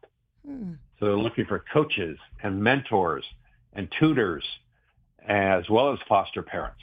Mm. 0.48 0.78
So 0.98 1.06
they're 1.06 1.16
looking 1.16 1.44
for 1.46 1.64
coaches 1.72 2.18
and 2.42 2.62
mentors 2.62 3.24
and 3.72 3.88
tutors 3.98 4.44
as 5.26 5.68
well 5.70 5.92
as 5.92 5.98
foster 6.08 6.42
parents. 6.42 6.80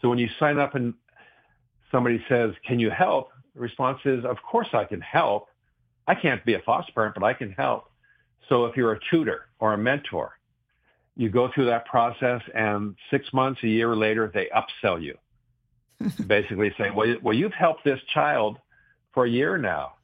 So 0.00 0.08
when 0.08 0.18
you 0.18 0.28
sign 0.38 0.58
up 0.58 0.74
and 0.74 0.94
somebody 1.90 2.24
says, 2.28 2.52
can 2.66 2.78
you 2.78 2.90
help? 2.90 3.30
The 3.54 3.60
response 3.60 4.00
is, 4.04 4.24
of 4.24 4.36
course 4.42 4.68
I 4.72 4.84
can 4.84 5.00
help. 5.00 5.48
I 6.06 6.14
can't 6.14 6.44
be 6.44 6.54
a 6.54 6.60
foster 6.60 6.92
parent, 6.92 7.14
but 7.14 7.24
I 7.24 7.34
can 7.34 7.52
help. 7.52 7.90
So 8.48 8.64
if 8.64 8.76
you're 8.76 8.92
a 8.92 9.00
tutor 9.10 9.46
or 9.58 9.74
a 9.74 9.78
mentor, 9.78 10.37
you 11.18 11.28
go 11.28 11.50
through 11.52 11.66
that 11.66 11.84
process 11.84 12.40
and 12.54 12.94
six 13.10 13.32
months, 13.32 13.60
a 13.64 13.66
year 13.66 13.94
later, 13.94 14.30
they 14.32 14.48
upsell 14.54 15.02
you. 15.02 15.18
Basically 16.26 16.72
say, 16.78 16.90
well, 16.90 17.16
well, 17.22 17.34
you've 17.34 17.52
helped 17.52 17.84
this 17.84 18.00
child 18.14 18.56
for 19.12 19.24
a 19.24 19.28
year 19.28 19.58
now. 19.58 19.94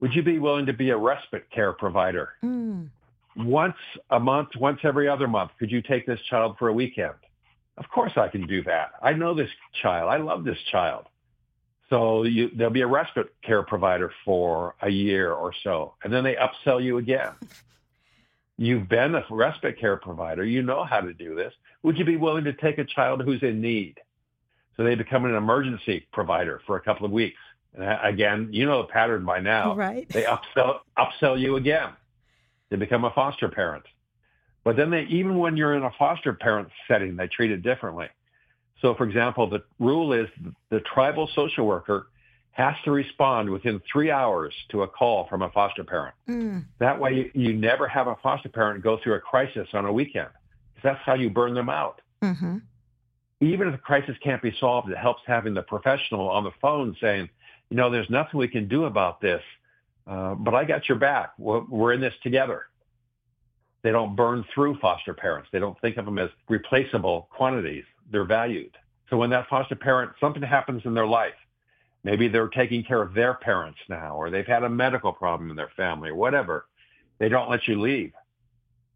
Would 0.00 0.12
you 0.12 0.24
be 0.24 0.40
willing 0.40 0.66
to 0.66 0.72
be 0.72 0.90
a 0.90 0.96
respite 0.96 1.48
care 1.50 1.72
provider? 1.72 2.30
Mm. 2.44 2.88
Once 3.36 3.76
a 4.10 4.18
month, 4.18 4.48
once 4.58 4.80
every 4.82 5.08
other 5.08 5.28
month, 5.28 5.52
could 5.58 5.70
you 5.70 5.80
take 5.80 6.04
this 6.04 6.20
child 6.28 6.56
for 6.58 6.68
a 6.68 6.72
weekend? 6.72 7.14
Of 7.78 7.88
course 7.88 8.12
I 8.16 8.26
can 8.26 8.44
do 8.46 8.64
that. 8.64 8.90
I 9.00 9.12
know 9.12 9.34
this 9.34 9.50
child. 9.80 10.10
I 10.10 10.16
love 10.16 10.42
this 10.42 10.58
child. 10.72 11.04
So 11.90 12.24
you, 12.24 12.50
there'll 12.52 12.72
be 12.72 12.80
a 12.80 12.86
respite 12.88 13.32
care 13.42 13.62
provider 13.62 14.10
for 14.24 14.74
a 14.82 14.88
year 14.88 15.32
or 15.32 15.52
so. 15.62 15.94
And 16.02 16.12
then 16.12 16.24
they 16.24 16.34
upsell 16.34 16.82
you 16.82 16.98
again. 16.98 17.30
You've 18.58 18.88
been 18.88 19.14
a 19.14 19.24
respite 19.30 19.78
care 19.78 19.96
provider. 19.96 20.44
You 20.44 20.62
know 20.62 20.84
how 20.84 21.00
to 21.00 21.12
do 21.12 21.34
this. 21.34 21.52
Would 21.82 21.98
you 21.98 22.04
be 22.04 22.16
willing 22.16 22.44
to 22.44 22.52
take 22.54 22.78
a 22.78 22.84
child 22.84 23.22
who's 23.22 23.42
in 23.42 23.60
need? 23.60 24.00
So 24.76 24.84
they 24.84 24.94
become 24.94 25.24
an 25.24 25.34
emergency 25.34 26.06
provider 26.12 26.60
for 26.66 26.76
a 26.76 26.80
couple 26.80 27.06
of 27.06 27.12
weeks. 27.12 27.38
And 27.74 27.98
again, 28.02 28.48
you 28.52 28.66
know 28.66 28.82
the 28.82 28.88
pattern 28.88 29.24
by 29.24 29.40
now. 29.40 29.74
Right. 29.74 30.08
They 30.08 30.22
upsell, 30.22 30.80
upsell 30.98 31.38
you 31.38 31.56
again. 31.56 31.90
They 32.70 32.76
become 32.76 33.04
a 33.04 33.10
foster 33.10 33.48
parent. 33.48 33.84
But 34.64 34.76
then 34.76 34.90
they, 34.90 35.02
even 35.04 35.38
when 35.38 35.56
you're 35.56 35.74
in 35.74 35.84
a 35.84 35.92
foster 35.98 36.32
parent 36.32 36.68
setting, 36.88 37.16
they 37.16 37.28
treat 37.28 37.50
it 37.50 37.62
differently. 37.62 38.08
So 38.80 38.94
for 38.94 39.04
example, 39.04 39.48
the 39.48 39.62
rule 39.78 40.12
is 40.12 40.28
the 40.70 40.80
tribal 40.80 41.28
social 41.34 41.66
worker 41.66 42.08
has 42.56 42.74
to 42.84 42.90
respond 42.90 43.50
within 43.50 43.82
three 43.92 44.10
hours 44.10 44.54
to 44.70 44.82
a 44.82 44.88
call 44.88 45.26
from 45.28 45.42
a 45.42 45.50
foster 45.50 45.84
parent. 45.84 46.14
Mm. 46.26 46.64
That 46.78 46.98
way, 46.98 47.30
you, 47.34 47.52
never 47.52 47.86
have 47.86 48.06
a 48.06 48.16
foster 48.22 48.48
parent 48.48 48.82
go 48.82 48.98
through 49.02 49.12
a 49.12 49.20
crisis 49.20 49.68
on 49.74 49.84
a 49.84 49.92
weekend. 49.92 50.30
That's 50.82 50.98
how 51.04 51.12
you 51.12 51.28
burn 51.28 51.52
them 51.52 51.68
out. 51.68 52.00
Mm-hmm. 52.22 52.58
Even 53.42 53.68
if 53.68 53.72
the 53.74 53.78
crisis 53.78 54.16
can't 54.24 54.40
be 54.40 54.56
solved, 54.58 54.90
it 54.90 54.96
helps 54.96 55.20
having 55.26 55.52
the 55.52 55.60
professional 55.60 56.30
on 56.30 56.44
the 56.44 56.50
phone 56.62 56.96
saying, 56.98 57.28
you 57.68 57.76
know, 57.76 57.90
there's 57.90 58.08
nothing 58.08 58.40
we 58.40 58.48
can 58.48 58.68
do 58.68 58.84
about 58.84 59.20
this, 59.20 59.42
uh, 60.06 60.34
but 60.34 60.54
I 60.54 60.64
got 60.64 60.88
your 60.88 60.96
back. 60.96 61.34
We're, 61.36 61.62
we're 61.68 61.92
in 61.92 62.00
this 62.00 62.14
together. 62.22 62.68
They 63.82 63.90
don't 63.90 64.16
burn 64.16 64.46
through 64.54 64.78
foster 64.78 65.12
parents. 65.12 65.50
They 65.52 65.58
don't 65.58 65.78
think 65.82 65.98
of 65.98 66.06
them 66.06 66.18
as 66.18 66.30
replaceable 66.48 67.28
quantities. 67.30 67.84
They're 68.10 68.24
valued. 68.24 68.74
So 69.10 69.18
when 69.18 69.28
that 69.30 69.46
foster 69.48 69.76
parent, 69.76 70.12
something 70.18 70.42
happens 70.42 70.82
in 70.86 70.94
their 70.94 71.06
life, 71.06 71.34
maybe 72.06 72.28
they're 72.28 72.46
taking 72.46 72.84
care 72.84 73.02
of 73.02 73.14
their 73.14 73.34
parents 73.34 73.80
now, 73.88 74.16
or 74.16 74.30
they've 74.30 74.46
had 74.46 74.62
a 74.62 74.68
medical 74.68 75.12
problem 75.12 75.50
in 75.50 75.56
their 75.56 75.72
family, 75.76 76.10
or 76.10 76.14
whatever, 76.14 76.66
they 77.18 77.28
don't 77.28 77.50
let 77.50 77.66
you 77.66 77.80
leave. 77.80 78.12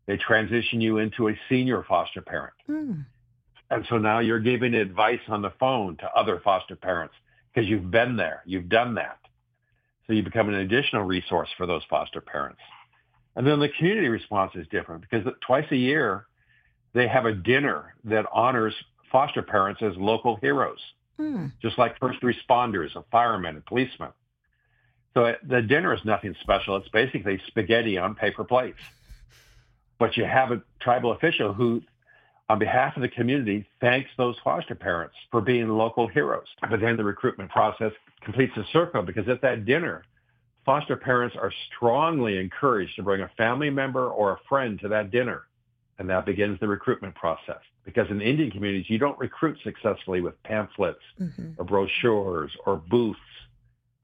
They 0.06 0.16
transition 0.16 0.80
you 0.80 0.98
into 0.98 1.28
a 1.28 1.34
senior 1.48 1.84
foster 1.88 2.22
parent. 2.22 2.54
Mm. 2.68 3.04
And 3.70 3.84
so 3.88 3.98
now 3.98 4.20
you're 4.20 4.38
giving 4.38 4.74
advice 4.74 5.20
on 5.26 5.42
the 5.42 5.52
phone 5.58 5.96
to 5.96 6.06
other 6.14 6.40
foster 6.44 6.76
parents 6.76 7.14
because 7.52 7.68
you've 7.68 7.90
been 7.90 8.16
there, 8.16 8.42
you've 8.46 8.68
done 8.68 8.94
that. 8.94 9.18
So 10.06 10.12
you 10.12 10.22
become 10.22 10.48
an 10.48 10.54
additional 10.54 11.02
resource 11.02 11.48
for 11.56 11.66
those 11.66 11.82
foster 11.90 12.20
parents. 12.20 12.60
And 13.34 13.44
then 13.44 13.58
the 13.58 13.70
community 13.76 14.08
response 14.08 14.52
is 14.54 14.68
different 14.70 15.02
because 15.02 15.26
twice 15.44 15.66
a 15.72 15.76
year 15.76 16.26
they 16.94 17.08
have 17.08 17.26
a 17.26 17.34
dinner 17.34 17.94
that 18.04 18.26
honors 18.32 18.74
foster 19.10 19.42
parents 19.42 19.82
as 19.82 19.96
local 19.96 20.36
heroes, 20.36 20.78
hmm. 21.20 21.46
just 21.60 21.78
like 21.78 21.98
first 21.98 22.20
responders, 22.22 22.96
a 22.96 23.04
firemen, 23.10 23.56
and 23.56 23.66
policemen. 23.66 24.10
So 25.14 25.34
the 25.46 25.60
dinner 25.60 25.92
is 25.92 26.00
nothing 26.04 26.34
special. 26.40 26.76
It's 26.76 26.88
basically 26.88 27.40
spaghetti 27.48 27.98
on 27.98 28.14
paper 28.14 28.44
plates. 28.44 28.78
But 29.98 30.16
you 30.16 30.24
have 30.24 30.50
a 30.50 30.62
tribal 30.80 31.12
official 31.12 31.52
who, 31.52 31.82
on 32.48 32.58
behalf 32.58 32.96
of 32.96 33.02
the 33.02 33.08
community, 33.08 33.66
thanks 33.80 34.08
those 34.16 34.36
foster 34.42 34.74
parents 34.74 35.14
for 35.30 35.40
being 35.40 35.68
local 35.68 36.08
heroes. 36.08 36.46
But 36.60 36.80
then 36.80 36.96
the 36.96 37.04
recruitment 37.04 37.50
process 37.50 37.92
completes 38.22 38.52
the 38.56 38.64
circle 38.72 39.02
because 39.02 39.28
at 39.28 39.42
that 39.42 39.66
dinner, 39.66 40.04
foster 40.64 40.96
parents 40.96 41.36
are 41.38 41.52
strongly 41.74 42.38
encouraged 42.38 42.96
to 42.96 43.02
bring 43.02 43.20
a 43.20 43.30
family 43.36 43.68
member 43.68 44.08
or 44.08 44.32
a 44.32 44.38
friend 44.48 44.78
to 44.80 44.88
that 44.88 45.10
dinner. 45.10 45.42
And 45.98 46.08
that 46.08 46.24
begins 46.24 46.58
the 46.60 46.68
recruitment 46.68 47.14
process. 47.14 47.60
Because 47.94 48.10
in 48.10 48.20
Indian 48.20 48.50
communities, 48.50 48.88
you 48.88 48.98
don't 48.98 49.18
recruit 49.18 49.58
successfully 49.64 50.20
with 50.20 50.40
pamphlets 50.42 51.00
mm-hmm. 51.20 51.52
or 51.58 51.64
brochures 51.64 52.52
or 52.66 52.76
booths. 52.76 53.18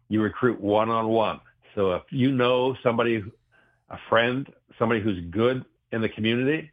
You 0.08 0.22
recruit 0.22 0.60
one-on-one. 0.60 1.40
So 1.74 1.92
if 1.92 2.02
you 2.10 2.32
know 2.32 2.76
somebody, 2.82 3.22
a 3.90 3.98
friend, 4.08 4.52
somebody 4.78 5.00
who's 5.00 5.20
good 5.30 5.64
in 5.92 6.00
the 6.00 6.08
community, 6.08 6.70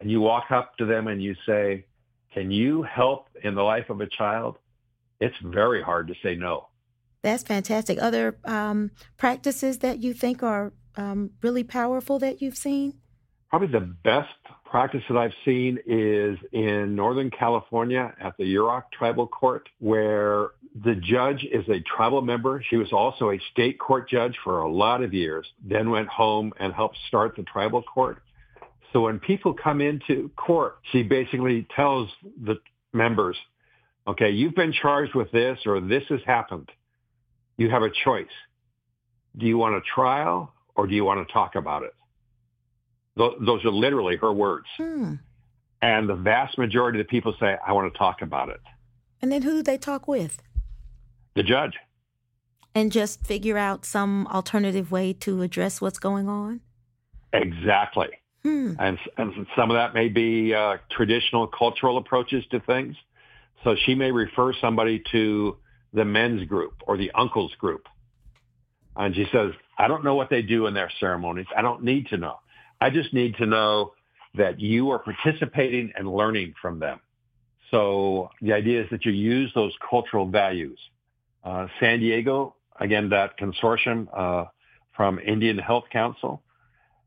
and 0.00 0.10
you 0.10 0.20
walk 0.20 0.50
up 0.50 0.76
to 0.78 0.86
them 0.86 1.08
and 1.08 1.22
you 1.22 1.34
say, 1.46 1.84
can 2.32 2.50
you 2.50 2.82
help 2.82 3.28
in 3.42 3.54
the 3.54 3.62
life 3.62 3.90
of 3.90 4.00
a 4.00 4.06
child? 4.06 4.56
It's 5.20 5.36
very 5.42 5.82
hard 5.82 6.08
to 6.08 6.14
say 6.22 6.34
no. 6.34 6.68
That's 7.22 7.42
fantastic. 7.42 7.98
Other 8.00 8.38
um, 8.44 8.92
practices 9.18 9.78
that 9.78 9.98
you 9.98 10.14
think 10.14 10.42
are 10.42 10.72
um, 10.96 11.32
really 11.42 11.64
powerful 11.64 12.18
that 12.20 12.40
you've 12.40 12.56
seen? 12.56 12.94
Probably 13.50 13.68
the 13.68 13.80
best 13.80 14.28
practice 14.70 15.02
that 15.08 15.18
I've 15.18 15.34
seen 15.44 15.78
is 15.84 16.38
in 16.52 16.94
Northern 16.94 17.30
California 17.30 18.14
at 18.20 18.36
the 18.38 18.44
Yurok 18.44 18.84
Tribal 18.92 19.26
Court, 19.26 19.68
where 19.80 20.50
the 20.84 20.94
judge 20.94 21.44
is 21.44 21.68
a 21.68 21.80
tribal 21.80 22.22
member. 22.22 22.62
She 22.70 22.76
was 22.76 22.92
also 22.92 23.30
a 23.30 23.40
state 23.52 23.78
court 23.78 24.08
judge 24.08 24.36
for 24.44 24.60
a 24.60 24.72
lot 24.72 25.02
of 25.02 25.12
years, 25.12 25.46
then 25.62 25.90
went 25.90 26.08
home 26.08 26.52
and 26.58 26.72
helped 26.72 26.96
start 27.08 27.34
the 27.36 27.42
tribal 27.42 27.82
court. 27.82 28.22
So 28.92 29.02
when 29.02 29.18
people 29.18 29.54
come 29.54 29.80
into 29.80 30.30
court, 30.36 30.78
she 30.92 31.02
basically 31.02 31.66
tells 31.74 32.08
the 32.42 32.56
members, 32.92 33.36
okay, 34.06 34.30
you've 34.30 34.54
been 34.54 34.72
charged 34.72 35.14
with 35.14 35.30
this 35.32 35.58
or 35.66 35.80
this 35.80 36.04
has 36.08 36.20
happened 36.24 36.70
you 37.60 37.68
have 37.68 37.82
a 37.82 37.90
choice. 38.04 38.26
Do 39.36 39.44
you 39.44 39.58
want 39.58 39.74
a 39.74 39.82
trial 39.94 40.50
or 40.74 40.86
do 40.86 40.94
you 40.94 41.04
want 41.04 41.26
to 41.26 41.30
talk 41.30 41.56
about 41.56 41.82
it? 41.82 41.92
Those 43.16 43.64
are 43.64 43.70
literally 43.70 44.16
her 44.16 44.32
words. 44.32 44.66
Hmm. 44.76 45.14
And 45.82 46.08
the 46.08 46.14
vast 46.14 46.58
majority 46.58 47.00
of 47.00 47.06
the 47.06 47.10
people 47.10 47.34
say, 47.40 47.56
I 47.66 47.72
want 47.72 47.92
to 47.92 47.98
talk 47.98 48.22
about 48.22 48.48
it. 48.48 48.60
And 49.22 49.30
then 49.32 49.42
who 49.42 49.52
do 49.52 49.62
they 49.62 49.78
talk 49.78 50.08
with? 50.08 50.42
The 51.34 51.42
judge. 51.42 51.74
And 52.74 52.92
just 52.92 53.26
figure 53.26 53.58
out 53.58 53.84
some 53.84 54.26
alternative 54.28 54.92
way 54.92 55.12
to 55.14 55.42
address 55.42 55.80
what's 55.80 55.98
going 55.98 56.28
on? 56.28 56.60
Exactly. 57.32 58.08
Hmm. 58.42 58.74
And, 58.78 58.98
and 59.16 59.46
some 59.56 59.70
of 59.70 59.76
that 59.76 59.92
may 59.92 60.08
be 60.08 60.54
uh, 60.54 60.78
traditional 60.90 61.46
cultural 61.46 61.98
approaches 61.98 62.44
to 62.50 62.60
things. 62.60 62.96
So 63.64 63.74
she 63.86 63.94
may 63.94 64.12
refer 64.12 64.52
somebody 64.60 65.02
to 65.12 65.58
the 65.92 66.04
men's 66.04 66.46
group 66.46 66.82
or 66.86 66.96
the 66.96 67.10
uncles 67.12 67.52
group. 67.58 67.86
And 68.96 69.14
she 69.14 69.26
says, 69.32 69.52
I 69.76 69.88
don't 69.88 70.04
know 70.04 70.14
what 70.14 70.30
they 70.30 70.42
do 70.42 70.66
in 70.66 70.74
their 70.74 70.90
ceremonies. 71.00 71.46
I 71.56 71.62
don't 71.62 71.82
need 71.82 72.08
to 72.08 72.16
know. 72.16 72.36
I 72.80 72.90
just 72.90 73.12
need 73.12 73.36
to 73.36 73.46
know 73.46 73.92
that 74.34 74.60
you 74.60 74.90
are 74.90 74.98
participating 74.98 75.92
and 75.96 76.12
learning 76.12 76.54
from 76.60 76.78
them. 76.78 77.00
So 77.70 78.30
the 78.40 78.52
idea 78.52 78.82
is 78.82 78.90
that 78.90 79.04
you 79.04 79.12
use 79.12 79.52
those 79.54 79.72
cultural 79.88 80.26
values. 80.26 80.78
Uh, 81.44 81.66
San 81.78 82.00
Diego, 82.00 82.54
again, 82.78 83.08
that 83.10 83.38
consortium 83.38 84.08
uh, 84.16 84.46
from 84.96 85.18
Indian 85.18 85.58
Health 85.58 85.84
Council, 85.92 86.42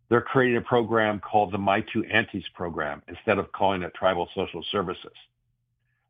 they're 0.10 0.22
creating 0.22 0.58
a 0.58 0.62
program 0.62 1.20
called 1.20 1.52
the 1.52 1.58
My 1.58 1.82
Two 1.82 2.04
Aunties 2.06 2.46
program 2.54 3.02
instead 3.08 3.40
of 3.40 3.52
calling 3.52 3.84
it 3.84 3.94
tribal 3.94 4.30
social 4.36 4.64
services. 4.72 5.14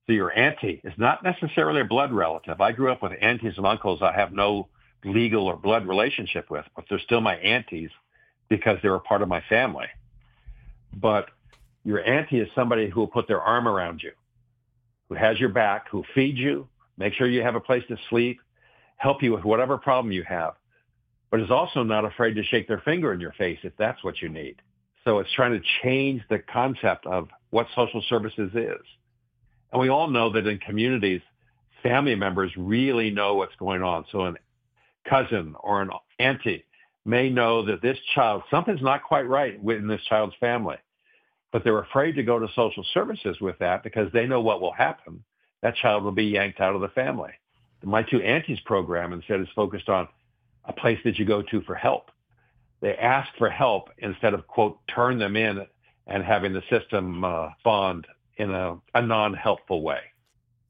So 0.06 0.14
your 0.14 0.38
auntie 0.38 0.82
is 0.84 0.94
not 0.98 1.24
necessarily 1.24 1.82
a 1.82 1.86
blood 1.86 2.12
relative. 2.12 2.60
I 2.60 2.74
grew 2.74 2.92
up 2.92 3.02
with 3.02 3.14
aunties 3.22 3.54
and 3.58 3.66
uncles 3.66 4.02
I 4.02 4.14
have 4.14 4.34
no 4.34 4.68
legal 5.06 5.48
or 5.48 5.56
blood 5.56 5.88
relationship 5.88 6.50
with, 6.50 6.66
but 6.76 6.86
they're 6.90 7.00
still 7.00 7.22
my 7.22 7.36
aunties 7.36 7.90
because 8.50 8.78
they 8.82 8.90
were 8.90 9.00
part 9.00 9.22
of 9.22 9.28
my 9.28 9.42
family. 9.50 9.88
But 10.96 11.30
your 11.84 12.04
auntie 12.06 12.40
is 12.40 12.48
somebody 12.56 12.90
who 12.90 13.02
will 13.02 13.08
put 13.08 13.28
their 13.28 13.42
arm 13.42 13.68
around 13.68 14.02
you, 14.04 14.12
who 15.10 15.16
has 15.16 15.40
your 15.40 15.50
back, 15.50 15.90
who 15.90 16.04
feeds 16.14 16.38
you, 16.38 16.68
make 16.98 17.14
sure 17.14 17.28
you 17.28 17.42
have 17.42 17.56
a 17.56 17.60
place 17.60 17.84
to 17.90 17.98
sleep, 18.10 18.40
help 18.98 19.22
you 19.22 19.34
with 19.34 19.44
whatever 19.44 19.78
problem 19.78 20.12
you 20.12 20.24
have, 20.24 20.54
but 21.32 21.40
is 21.40 21.52
also 21.52 21.84
not 21.84 22.06
afraid 22.06 22.36
to 22.36 22.44
shake 22.44 22.68
their 22.68 22.80
finger 22.80 23.14
in 23.14 23.20
your 23.20 23.34
face 23.34 23.60
if 23.64 23.74
that's 23.78 24.04
what 24.04 24.22
you 24.22 24.30
need. 24.30 24.62
So 25.04 25.20
it's 25.20 25.32
trying 25.34 25.52
to 25.54 25.68
change 25.82 26.22
the 26.30 26.40
concept 26.40 27.06
of 27.06 27.28
what 27.50 27.68
social 27.76 28.02
services 28.08 28.52
is. 28.54 28.82
And 29.72 29.82
we 29.82 29.90
all 29.90 30.08
know 30.08 30.32
that 30.32 30.48
in 30.48 30.60
communities, 30.60 31.22
family 31.82 32.16
members 32.16 32.52
really 32.56 33.10
know 33.10 33.36
what's 33.36 33.56
going 33.56 33.84
on. 33.84 34.06
So 34.12 34.22
an 34.22 34.38
cousin 35.10 35.56
or 35.60 35.82
an 35.82 35.90
auntie 36.20 36.64
may 37.06 37.30
know 37.30 37.66
that 37.66 37.82
this 37.82 37.98
child, 38.16 38.44
something's 38.50 38.82
not 38.82 39.04
quite 39.04 39.28
right 39.28 39.62
within 39.62 39.88
this 39.88 40.02
child's 40.10 40.36
family. 40.40 40.78
But 41.52 41.64
they're 41.64 41.80
afraid 41.80 42.14
to 42.14 42.24
go 42.24 42.40
to 42.40 42.48
social 42.56 42.86
services 42.94 43.38
with 43.40 43.60
that 43.60 43.84
because 43.84 44.12
they 44.12 44.26
know 44.26 44.42
what 44.42 44.62
will 44.62 44.74
happen. 44.74 45.24
That 45.62 45.76
child 45.76 46.04
will 46.04 46.12
be 46.12 46.26
yanked 46.26 46.60
out 46.60 46.76
of 46.76 46.82
the 46.82 46.88
family. 46.90 47.32
My 47.84 48.02
Two 48.02 48.22
Aunties 48.22 48.60
program 48.62 49.14
instead 49.14 49.42
is 49.42 49.48
focused 49.56 49.90
on 49.90 50.08
a 50.66 50.74
place 50.74 51.00
that 51.04 51.20
you 51.20 51.26
go 51.26 51.42
to 51.42 51.62
for 51.62 51.76
help. 51.76 52.10
They 52.82 52.96
ask 52.96 53.30
for 53.38 53.50
help 53.50 53.90
instead 53.98 54.34
of, 54.34 54.48
quote, 54.48 54.80
turn 54.88 55.20
them 55.20 55.36
in 55.36 55.66
and 56.08 56.24
having 56.24 56.54
the 56.54 56.64
system 56.70 57.24
uh, 57.24 57.50
bond 57.64 58.08
in 58.38 58.52
a, 58.52 58.78
a 58.96 59.02
non-helpful 59.02 59.82
way. 59.82 60.00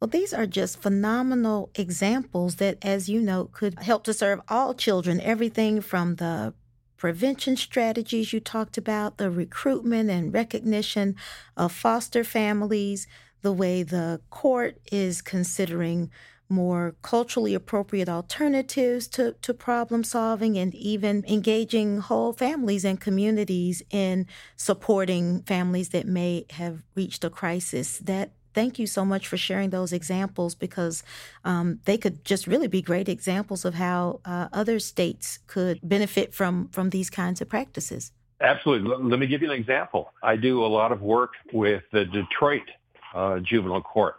Well, 0.04 0.10
these 0.10 0.34
are 0.34 0.46
just 0.46 0.82
phenomenal 0.82 1.70
examples 1.76 2.58
that, 2.58 2.78
as 2.82 3.08
you 3.08 3.22
know, 3.22 3.46
could 3.46 3.80
help 3.80 4.04
to 4.04 4.14
serve 4.14 4.42
all 4.50 4.74
children. 4.74 5.22
Everything 5.22 5.80
from 5.80 6.16
the 6.16 6.54
prevention 6.98 7.56
strategies 7.56 8.34
you 8.34 8.42
talked 8.42 8.78
about, 8.78 9.18
the 9.18 9.32
recruitment 9.32 10.10
and 10.10 10.34
recognition 10.34 11.16
of 11.56 11.72
foster 11.72 12.26
families, 12.26 13.08
the 13.44 13.54
way 13.54 13.82
the 13.82 14.20
court 14.30 14.78
is 14.92 15.22
considering 15.22 16.12
more 16.50 16.96
culturally 17.02 17.54
appropriate 17.54 18.10
alternatives 18.10 19.08
to, 19.08 19.38
to 19.42 19.54
problem 19.54 20.04
solving 20.04 20.58
and 20.58 20.76
even 20.76 21.24
engaging 21.30 22.00
whole 22.00 22.34
families 22.34 22.84
and 22.84 23.00
communities 23.00 23.82
in 23.90 24.28
supporting 24.58 25.44
families 25.44 25.90
that 25.90 26.06
may 26.06 26.46
have 26.50 26.84
reached 26.94 27.24
a 27.24 27.30
crisis. 27.30 28.00
That 28.00 28.34
thank 28.54 28.80
you 28.80 28.88
so 28.88 29.04
much 29.06 29.28
for 29.28 29.38
sharing 29.38 29.70
those 29.70 29.94
examples 29.94 30.56
because 30.56 31.04
um, 31.44 31.80
they 31.86 31.98
could 31.98 32.24
just 32.26 32.48
really 32.48 32.68
be 32.68 32.82
great 32.82 33.10
examples 33.10 33.66
of 33.66 33.74
how 33.76 34.22
uh, 34.26 34.48
other 34.54 34.80
states 34.80 35.40
could 35.48 35.80
benefit 35.84 36.34
from 36.34 36.70
from 36.70 36.90
these 36.90 37.10
kinds 37.10 37.42
of 37.42 37.50
practices. 37.50 38.12
Absolutely. 38.42 39.10
Let 39.10 39.20
me 39.20 39.28
give 39.28 39.42
you 39.42 39.52
an 39.52 39.58
example. 39.58 40.12
I 40.22 40.36
do 40.36 40.66
a 40.66 40.68
lot 40.68 40.92
of 40.92 41.02
work 41.02 41.32
with 41.54 41.84
the 41.94 42.04
Detroit 42.06 42.70
uh, 43.14 43.40
Juvenile 43.40 43.82
Court. 43.82 44.16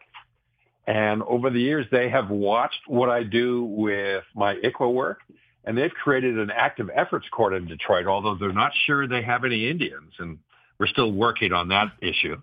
And 0.86 1.22
over 1.22 1.50
the 1.50 1.60
years, 1.60 1.86
they 1.90 2.08
have 2.10 2.30
watched 2.30 2.80
what 2.86 3.08
I 3.08 3.22
do 3.22 3.64
with 3.64 4.24
my 4.34 4.54
ICWA 4.56 4.92
work, 4.92 5.20
and 5.64 5.76
they've 5.76 5.92
created 5.92 6.38
an 6.38 6.50
active 6.50 6.90
efforts 6.94 7.26
court 7.30 7.54
in 7.54 7.66
Detroit, 7.66 8.06
although 8.06 8.34
they're 8.34 8.52
not 8.52 8.72
sure 8.86 9.06
they 9.06 9.22
have 9.22 9.44
any 9.44 9.68
Indians, 9.68 10.12
and 10.18 10.38
we're 10.78 10.86
still 10.86 11.12
working 11.12 11.52
on 11.52 11.68
that 11.68 11.92
issue. 12.00 12.40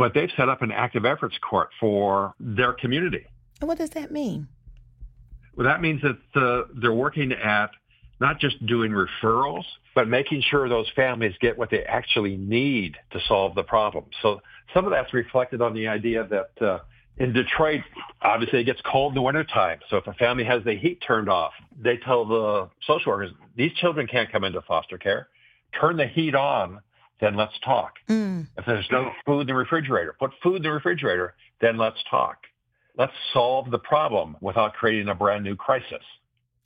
But 0.00 0.14
they've 0.14 0.30
set 0.34 0.48
up 0.48 0.62
an 0.62 0.72
active 0.72 1.04
efforts 1.04 1.36
court 1.38 1.68
for 1.78 2.34
their 2.40 2.72
community. 2.72 3.26
And 3.60 3.68
what 3.68 3.76
does 3.76 3.90
that 3.90 4.10
mean? 4.10 4.48
Well, 5.54 5.66
that 5.66 5.82
means 5.82 6.00
that 6.00 6.40
uh, 6.40 6.68
they're 6.80 6.90
working 6.92 7.32
at 7.32 7.70
not 8.18 8.40
just 8.40 8.64
doing 8.64 8.92
referrals, 8.92 9.64
but 9.94 10.08
making 10.08 10.42
sure 10.50 10.70
those 10.70 10.88
families 10.96 11.34
get 11.42 11.58
what 11.58 11.70
they 11.70 11.82
actually 11.84 12.38
need 12.38 12.96
to 13.12 13.20
solve 13.28 13.54
the 13.54 13.62
problem. 13.62 14.06
So 14.22 14.40
some 14.72 14.86
of 14.86 14.90
that's 14.90 15.12
reflected 15.12 15.60
on 15.60 15.74
the 15.74 15.88
idea 15.88 16.26
that 16.28 16.66
uh, 16.66 16.78
in 17.18 17.34
Detroit, 17.34 17.82
obviously 18.22 18.60
it 18.60 18.64
gets 18.64 18.80
cold 18.90 19.12
in 19.12 19.16
the 19.16 19.22
wintertime. 19.22 19.80
So 19.90 19.98
if 19.98 20.06
a 20.06 20.14
family 20.14 20.44
has 20.44 20.64
the 20.64 20.76
heat 20.76 21.02
turned 21.06 21.28
off, 21.28 21.52
they 21.78 21.98
tell 21.98 22.24
the 22.24 22.70
social 22.86 23.12
workers, 23.12 23.32
these 23.54 23.72
children 23.74 24.06
can't 24.06 24.32
come 24.32 24.44
into 24.44 24.62
foster 24.62 24.96
care. 24.96 25.28
Turn 25.78 25.98
the 25.98 26.06
heat 26.06 26.34
on, 26.34 26.80
then 27.20 27.36
let's 27.36 27.58
talk. 27.64 27.94
Mm. 28.08 28.48
If 28.56 28.66
there's 28.66 28.88
no 28.90 29.12
food 29.26 29.42
in 29.42 29.46
the 29.48 29.54
refrigerator, 29.54 30.14
put 30.18 30.32
food 30.42 30.56
in 30.56 30.62
the 30.62 30.72
refrigerator, 30.72 31.34
then 31.60 31.76
let's 31.76 32.02
talk. 32.10 32.38
Let's 32.96 33.12
solve 33.32 33.70
the 33.70 33.78
problem 33.78 34.36
without 34.40 34.74
creating 34.74 35.08
a 35.08 35.14
brand 35.14 35.44
new 35.44 35.56
crisis. 35.56 36.02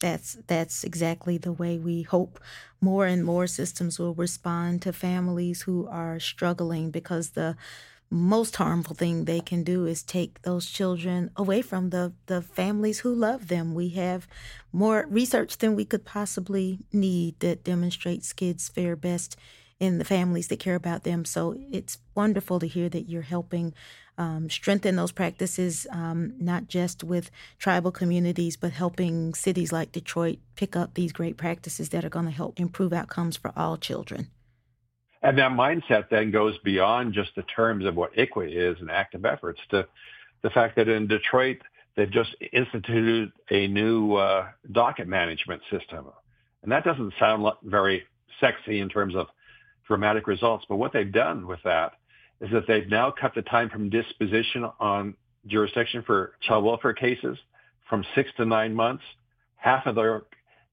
That's 0.00 0.36
that's 0.46 0.84
exactly 0.84 1.38
the 1.38 1.52
way 1.52 1.78
we 1.78 2.02
hope 2.02 2.40
more 2.80 3.06
and 3.06 3.24
more 3.24 3.46
systems 3.46 3.98
will 3.98 4.14
respond 4.14 4.82
to 4.82 4.92
families 4.92 5.62
who 5.62 5.86
are 5.88 6.18
struggling 6.18 6.90
because 6.90 7.30
the 7.30 7.56
most 8.10 8.56
harmful 8.56 8.94
thing 8.94 9.24
they 9.24 9.40
can 9.40 9.64
do 9.64 9.86
is 9.86 10.02
take 10.02 10.42
those 10.42 10.70
children 10.70 11.30
away 11.36 11.62
from 11.62 11.90
the, 11.90 12.12
the 12.26 12.42
families 12.42 13.00
who 13.00 13.14
love 13.14 13.48
them. 13.48 13.74
We 13.74 13.88
have 13.90 14.28
more 14.72 15.06
research 15.08 15.58
than 15.58 15.74
we 15.74 15.84
could 15.84 16.04
possibly 16.04 16.80
need 16.92 17.40
that 17.40 17.64
demonstrates 17.64 18.32
kids 18.32 18.68
fare 18.68 18.96
best 18.96 19.36
in 19.84 19.98
the 19.98 20.04
families 20.04 20.48
that 20.48 20.58
care 20.58 20.74
about 20.74 21.04
them. 21.04 21.24
So 21.24 21.56
it's 21.70 21.98
wonderful 22.14 22.58
to 22.60 22.66
hear 22.66 22.88
that 22.88 23.08
you're 23.08 23.22
helping 23.22 23.74
um, 24.16 24.48
strengthen 24.48 24.96
those 24.96 25.12
practices, 25.12 25.86
um, 25.90 26.34
not 26.38 26.68
just 26.68 27.02
with 27.02 27.30
tribal 27.58 27.90
communities, 27.90 28.56
but 28.56 28.72
helping 28.72 29.34
cities 29.34 29.72
like 29.72 29.92
Detroit 29.92 30.38
pick 30.56 30.76
up 30.76 30.94
these 30.94 31.12
great 31.12 31.36
practices 31.36 31.88
that 31.90 32.04
are 32.04 32.10
going 32.10 32.26
to 32.26 32.30
help 32.30 32.60
improve 32.60 32.92
outcomes 32.92 33.36
for 33.36 33.52
all 33.56 33.76
children. 33.76 34.28
And 35.22 35.38
that 35.38 35.52
mindset 35.52 36.10
then 36.10 36.30
goes 36.30 36.58
beyond 36.58 37.14
just 37.14 37.34
the 37.34 37.42
terms 37.42 37.86
of 37.86 37.96
what 37.96 38.14
ICWA 38.14 38.72
is 38.72 38.80
and 38.80 38.90
active 38.90 39.24
efforts 39.24 39.60
to 39.70 39.86
the 40.42 40.50
fact 40.50 40.76
that 40.76 40.88
in 40.88 41.06
Detroit, 41.06 41.62
they've 41.96 42.10
just 42.10 42.36
instituted 42.52 43.32
a 43.50 43.66
new 43.66 44.14
uh, 44.16 44.48
docket 44.70 45.08
management 45.08 45.62
system. 45.70 46.06
And 46.62 46.70
that 46.70 46.84
doesn't 46.84 47.14
sound 47.18 47.46
very 47.62 48.04
sexy 48.38 48.80
in 48.80 48.88
terms 48.88 49.14
of 49.16 49.28
dramatic 49.86 50.26
results, 50.26 50.64
but 50.68 50.76
what 50.76 50.92
they've 50.92 51.12
done 51.12 51.46
with 51.46 51.60
that 51.64 51.92
is 52.40 52.50
that 52.52 52.66
they've 52.66 52.88
now 52.88 53.10
cut 53.10 53.34
the 53.34 53.42
time 53.42 53.70
from 53.70 53.90
disposition 53.90 54.68
on 54.80 55.14
jurisdiction 55.46 56.02
for 56.06 56.32
child 56.40 56.64
welfare 56.64 56.94
cases 56.94 57.38
from 57.88 58.04
six 58.14 58.30
to 58.36 58.44
nine 58.44 58.74
months. 58.74 59.04
Half 59.56 59.86
of 59.86 59.94
their 59.94 60.22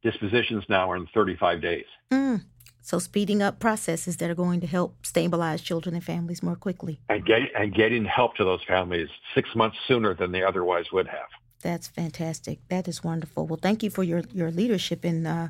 dispositions 0.04 0.63
now 0.69 0.91
are 0.91 0.95
in 0.95 1.08
35 1.13 1.62
days. 1.62 1.86
Mm. 2.12 2.43
So 2.82 3.00
speeding 3.00 3.41
up 3.41 3.60
processes 3.60 4.17
that 4.17 4.30
are 4.30 4.36
going 4.36 4.60
to 4.62 4.67
help 4.67 5.06
stabilize 5.06 5.62
children 5.62 5.93
and 5.93 6.04
families 6.04 6.41
more 6.41 6.56
quickly. 6.56 7.00
And, 7.10 7.26
get, 7.26 7.39
and 7.56 7.74
getting 7.74 8.06
help 8.06 8.36
to 8.36 8.43
those 8.43 8.63
families 8.67 9.08
six 9.36 9.50
months 9.56 9.78
sooner 9.88 10.15
than 10.15 10.32
they 10.32 10.43
otherwise 10.43 10.86
would 10.91 11.08
have. 11.08 11.28
That's 11.62 11.88
fantastic. 11.88 12.60
That 12.69 12.88
is 12.88 13.04
wonderful. 13.04 13.45
Well, 13.45 13.60
thank 13.62 13.84
you 13.84 13.91
for 13.91 14.04
your, 14.04 14.24
your 14.34 14.50
leadership 14.50 15.06
in 15.06 15.28
uh, 15.28 15.50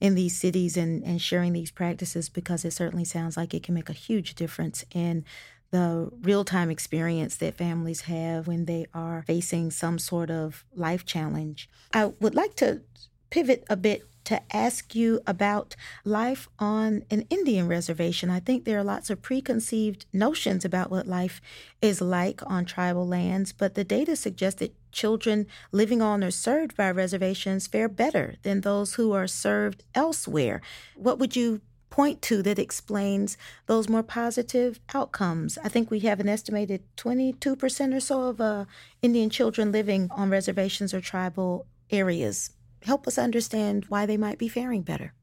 in 0.00 0.14
these 0.14 0.36
cities 0.36 0.76
and, 0.76 1.04
and 1.04 1.20
sharing 1.20 1.52
these 1.52 1.70
practices 1.70 2.28
because 2.28 2.64
it 2.64 2.72
certainly 2.72 3.04
sounds 3.04 3.36
like 3.36 3.52
it 3.52 3.62
can 3.62 3.74
make 3.74 3.90
a 3.90 3.94
huge 3.94 4.34
difference 4.34 4.84
in 4.92 5.24
the 5.70 6.10
real 6.22 6.44
time 6.44 6.70
experience 6.70 7.36
that 7.36 7.56
families 7.56 8.02
have 8.02 8.48
when 8.48 8.64
they 8.64 8.86
are 8.92 9.22
facing 9.26 9.70
some 9.70 9.98
sort 9.98 10.30
of 10.30 10.64
life 10.74 11.04
challenge. 11.04 11.68
I 11.92 12.06
would 12.06 12.34
like 12.34 12.56
to 12.56 12.82
pivot 13.30 13.64
a 13.70 13.76
bit 13.76 14.04
to 14.24 14.40
ask 14.54 14.94
you 14.94 15.20
about 15.26 15.74
life 16.04 16.48
on 16.58 17.04
an 17.10 17.26
Indian 17.30 17.66
reservation. 17.66 18.30
I 18.30 18.38
think 18.38 18.64
there 18.64 18.78
are 18.78 18.84
lots 18.84 19.10
of 19.10 19.22
preconceived 19.22 20.06
notions 20.12 20.64
about 20.64 20.90
what 20.90 21.06
life 21.06 21.40
is 21.80 22.00
like 22.00 22.40
on 22.46 22.64
tribal 22.64 23.06
lands, 23.06 23.52
but 23.52 23.74
the 23.74 23.84
data 23.84 24.14
suggests 24.14 24.60
that 24.60 24.74
children 24.92 25.46
living 25.72 26.02
on 26.02 26.22
or 26.22 26.30
served 26.30 26.76
by 26.76 26.90
reservations 26.90 27.66
fare 27.66 27.88
better 27.88 28.36
than 28.42 28.60
those 28.60 28.94
who 28.94 29.12
are 29.12 29.26
served 29.26 29.82
elsewhere. 29.94 30.60
What 30.94 31.18
would 31.18 31.34
you 31.34 31.60
point 31.88 32.22
to 32.22 32.40
that 32.40 32.56
explains 32.56 33.36
those 33.66 33.88
more 33.88 34.04
positive 34.04 34.78
outcomes. 34.94 35.58
I 35.64 35.68
think 35.68 35.90
we 35.90 35.98
have 36.00 36.20
an 36.20 36.28
estimated 36.28 36.84
22% 36.96 37.94
or 37.96 37.98
so 37.98 38.28
of 38.28 38.40
uh, 38.40 38.66
Indian 39.02 39.28
children 39.28 39.72
living 39.72 40.08
on 40.12 40.30
reservations 40.30 40.94
or 40.94 41.00
tribal 41.00 41.66
areas 41.90 42.50
help 42.82 43.06
us 43.06 43.18
understand 43.18 43.86
why 43.88 44.06
they 44.06 44.16
might 44.16 44.38
be 44.38 44.48
faring 44.48 44.82
better? 44.82 45.14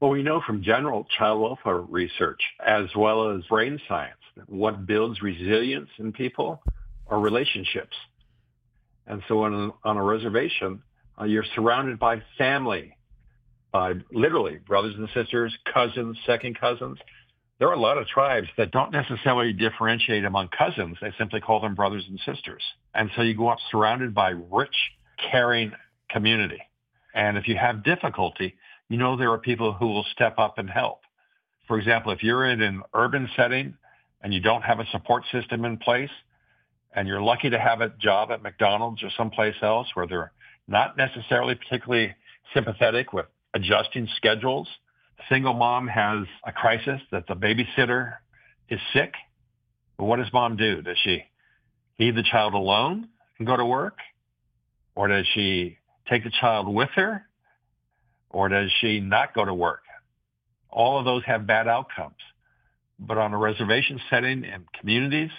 Well, 0.00 0.10
we 0.10 0.24
know 0.24 0.42
from 0.44 0.64
general 0.64 1.06
child 1.16 1.40
welfare 1.40 1.80
research 1.80 2.40
as 2.64 2.86
well 2.96 3.30
as 3.30 3.44
brain 3.44 3.80
science 3.88 4.18
that 4.36 4.48
what 4.48 4.84
builds 4.84 5.22
resilience 5.22 5.90
in 5.98 6.12
people 6.12 6.60
are 7.06 7.20
relationships. 7.20 7.96
And 9.06 9.22
so 9.28 9.44
on, 9.44 9.72
on 9.84 9.96
a 9.96 10.02
reservation, 10.02 10.82
uh, 11.20 11.24
you're 11.24 11.44
surrounded 11.54 11.98
by 11.98 12.22
family, 12.38 12.96
by 13.70 13.94
literally 14.12 14.58
brothers 14.66 14.94
and 14.96 15.08
sisters, 15.14 15.56
cousins, 15.72 16.18
second 16.26 16.58
cousins. 16.58 16.98
There 17.58 17.68
are 17.68 17.74
a 17.74 17.80
lot 17.80 17.96
of 17.96 18.08
tribes 18.08 18.48
that 18.56 18.72
don't 18.72 18.90
necessarily 18.90 19.52
differentiate 19.52 20.24
among 20.24 20.48
cousins. 20.48 20.96
They 21.00 21.12
simply 21.16 21.40
call 21.40 21.60
them 21.60 21.76
brothers 21.76 22.04
and 22.08 22.18
sisters. 22.26 22.62
And 22.92 23.08
so 23.14 23.22
you 23.22 23.36
go 23.36 23.48
up 23.48 23.58
surrounded 23.70 24.14
by 24.14 24.30
rich, 24.30 24.74
caring 25.30 25.72
community. 26.12 26.60
And 27.14 27.36
if 27.36 27.48
you 27.48 27.56
have 27.56 27.84
difficulty, 27.84 28.54
you 28.88 28.96
know 28.96 29.16
there 29.16 29.30
are 29.32 29.38
people 29.38 29.72
who 29.72 29.88
will 29.88 30.04
step 30.12 30.38
up 30.38 30.58
and 30.58 30.68
help. 30.68 31.00
For 31.66 31.78
example, 31.78 32.12
if 32.12 32.22
you're 32.22 32.46
in 32.46 32.60
an 32.60 32.82
urban 32.94 33.28
setting 33.36 33.74
and 34.22 34.32
you 34.32 34.40
don't 34.40 34.62
have 34.62 34.80
a 34.80 34.86
support 34.92 35.24
system 35.32 35.64
in 35.64 35.78
place, 35.78 36.10
and 36.94 37.08
you're 37.08 37.22
lucky 37.22 37.50
to 37.50 37.58
have 37.58 37.80
a 37.80 37.88
job 37.88 38.30
at 38.30 38.42
McDonald's 38.42 39.02
or 39.02 39.10
someplace 39.16 39.54
else 39.62 39.88
where 39.94 40.06
they're 40.06 40.32
not 40.68 40.96
necessarily 40.96 41.54
particularly 41.54 42.14
sympathetic 42.54 43.12
with 43.12 43.26
adjusting 43.54 44.08
schedules. 44.16 44.68
Single 45.28 45.54
mom 45.54 45.86
has 45.88 46.26
a 46.46 46.52
crisis 46.52 47.00
that 47.10 47.26
the 47.26 47.34
babysitter 47.34 48.14
is 48.68 48.80
sick. 48.92 49.14
But 49.96 50.04
what 50.04 50.16
does 50.16 50.32
mom 50.32 50.56
do? 50.56 50.82
Does 50.82 50.98
she 51.02 51.24
leave 51.98 52.14
the 52.14 52.22
child 52.22 52.54
alone 52.54 53.08
and 53.38 53.46
go 53.46 53.56
to 53.56 53.64
work? 53.64 53.98
Or 54.94 55.08
does 55.08 55.26
she 55.34 55.78
take 56.08 56.24
the 56.24 56.30
child 56.30 56.72
with 56.72 56.90
her 56.96 57.26
or 58.32 58.48
does 58.48 58.70
she 58.80 59.00
not 59.00 59.34
go 59.34 59.44
to 59.44 59.54
work? 59.54 59.82
All 60.70 60.98
of 60.98 61.04
those 61.04 61.22
have 61.24 61.46
bad 61.46 61.68
outcomes. 61.68 62.16
But 62.98 63.18
on 63.18 63.34
a 63.34 63.38
reservation 63.38 64.00
setting 64.08 64.44
and 64.44 64.64
communities, 64.78 65.30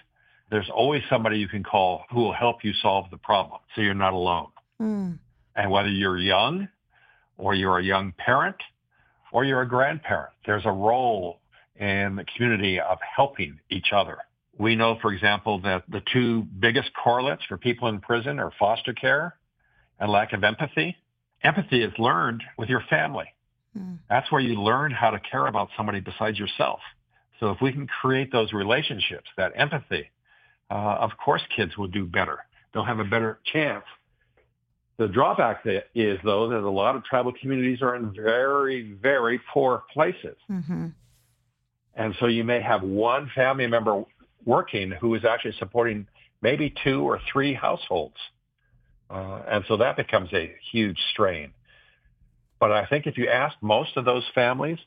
there's 0.49 0.69
always 0.69 1.02
somebody 1.10 1.38
you 1.38 1.47
can 1.47 1.63
call 1.63 2.04
who 2.12 2.19
will 2.21 2.34
help 2.34 2.63
you 2.63 2.73
solve 2.73 3.10
the 3.10 3.17
problem 3.17 3.60
so 3.73 3.82
you're 3.82 3.93
not 3.93 4.13
alone. 4.13 4.49
Mm. 4.82 5.19
And 5.56 5.71
whether 5.71 5.89
you're 5.89 6.17
young 6.17 6.67
or 7.38 7.56
you're 7.56 7.80
a 7.80 7.84
young 7.84 8.13
parent 8.17 8.58
or 9.32 9.45
you're 9.45 9.62
a 9.62 9.67
grandparent, 9.67 10.34
there's 10.45 10.65
a 10.65 10.71
role 10.71 11.39
in 11.76 12.15
the 12.15 12.26
community 12.36 12.80
of 12.80 12.99
helping 13.15 13.60
each 13.69 13.88
other. 13.93 14.19
We 14.58 14.76
know, 14.76 14.97
for 15.02 15.12
example, 15.12 15.60
that 15.62 15.84
the 15.89 16.02
two 16.12 16.43
biggest 16.60 16.91
correlates 16.93 17.43
for 17.47 17.58
people 17.58 17.88
in 17.88 17.99
prison 17.99 18.39
are 18.39 18.52
foster 18.60 18.93
care 18.93 19.36
and 20.04 20.12
lack 20.12 20.34
of 20.34 20.44
empathy. 20.44 20.98
Empathy 21.44 21.82
is 21.82 21.94
learned 21.98 22.44
with 22.58 22.68
your 22.68 22.84
family. 22.89 23.34
Mm. 23.78 24.00
That's 24.10 24.30
where 24.34 24.42
you 24.42 24.62
learn 24.62 24.92
how 24.92 25.12
to 25.12 25.20
care 25.20 25.48
about 25.48 25.70
somebody 25.78 26.02
besides 26.02 26.38
yourself. 26.38 26.82
So 27.39 27.52
if 27.52 27.62
we 27.62 27.72
can 27.72 27.88
create 27.88 28.30
those 28.30 28.52
relationships, 28.52 29.30
that 29.38 29.54
empathy, 29.56 30.12
uh, 30.70 30.98
of 31.00 31.12
course 31.24 31.42
kids 31.56 31.78
will 31.78 31.88
do 31.88 32.06
better. 32.06 32.39
They'll 32.74 32.84
have 32.84 33.00
a 33.00 33.06
better 33.06 33.39
chance. 33.46 33.86
The 34.98 35.08
drawback 35.08 35.66
is, 35.96 36.20
though, 36.26 36.50
that 36.50 36.60
a 36.60 36.70
lot 36.70 36.98
of 36.98 37.06
tribal 37.06 37.32
communities 37.39 37.82
are 37.82 37.96
in 37.96 38.13
very, 38.13 38.92
very 39.02 39.39
poor 39.54 39.84
places. 39.94 40.36
Mm-hmm. 40.52 40.88
And 41.96 42.16
so 42.20 42.28
you 42.28 42.44
may 42.44 42.62
have 42.62 42.84
one 42.84 43.32
family 43.34 43.68
member 43.68 44.04
working 44.44 44.92
who 44.92 45.16
is 45.16 45.24
actually 45.24 45.56
supporting 45.60 46.08
maybe 46.42 46.74
two 46.84 47.04
or 47.04 47.22
three 47.32 47.54
households. 47.54 48.18
Uh, 49.13 49.43
and 49.47 49.63
so 49.67 49.78
that 49.78 49.95
becomes 49.95 50.34
a 50.34 50.52
huge 50.71 50.97
strain. 51.12 51.54
But 52.60 52.71
I 52.71 52.86
think 52.88 53.06
if 53.06 53.17
you 53.17 53.28
ask 53.28 53.56
most 53.62 53.95
of 53.95 54.06
those 54.06 54.23
families, 54.34 54.80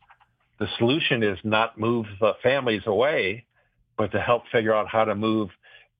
the 0.58 0.66
solution 0.78 1.22
is 1.22 1.38
not 1.44 1.78
move 1.78 2.06
the 2.20 2.32
families 2.42 2.82
away, 2.86 3.44
but 3.96 4.10
to 4.12 4.20
help 4.20 4.42
figure 4.50 4.74
out 4.74 4.88
how 4.88 5.04
to 5.04 5.14
move 5.14 5.50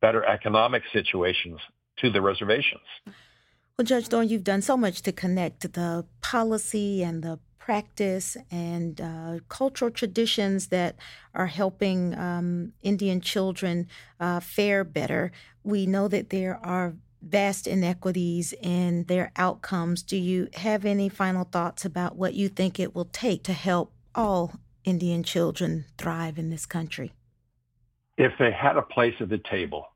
better 0.01 0.25
economic 0.25 0.83
situations 0.93 1.61
to 1.99 2.11
the 2.11 2.21
reservations. 2.21 2.83
Well, 3.79 3.85
Judge 3.85 4.09
Thorne, 4.09 4.29
you've 4.29 4.45
done 4.45 4.63
so 4.63 4.77
much 4.77 5.03
to 5.03 5.13
connect 5.13 5.73
the 5.75 6.05
policy 6.21 7.03
and 7.03 7.23
the 7.23 7.39
practice 7.59 8.37
and 8.51 9.01
uh, 9.01 9.39
cultural 9.49 9.91
traditions 9.91 10.69
that 10.69 10.97
are 11.35 11.49
helping 11.49 12.17
um, 12.17 12.73
Indian 12.83 13.21
children 13.21 13.87
uh, 14.19 14.41
fare 14.41 14.83
better. 14.83 15.33
We 15.63 15.85
know 15.85 16.09
that 16.09 16.31
there 16.31 16.59
are 16.65 16.95
vast 17.23 17.67
inequities 17.67 18.55
in 18.61 19.05
their 19.05 19.33
outcomes. 19.37 20.03
Do 20.03 20.17
you 20.17 20.49
have 20.55 20.85
any 20.85 21.09
final 21.09 21.45
thoughts 21.45 21.85
about 21.85 22.17
what 22.17 22.35
you 22.35 22.49
think 22.49 22.79
it 22.79 22.95
will 22.95 23.07
take 23.07 23.43
to 23.45 23.53
help 23.53 23.93
all 24.15 24.55
Indian 24.85 25.23
children 25.23 25.85
thrive 25.99 26.39
in 26.39 26.51
this 26.51 26.67
country? 26.67 27.13
If 28.17 28.33
they 28.39 28.53
had 28.53 28.77
a 28.77 28.83
place 28.83 29.15
at 29.21 29.29
the 29.29 29.39
table, 29.39 29.87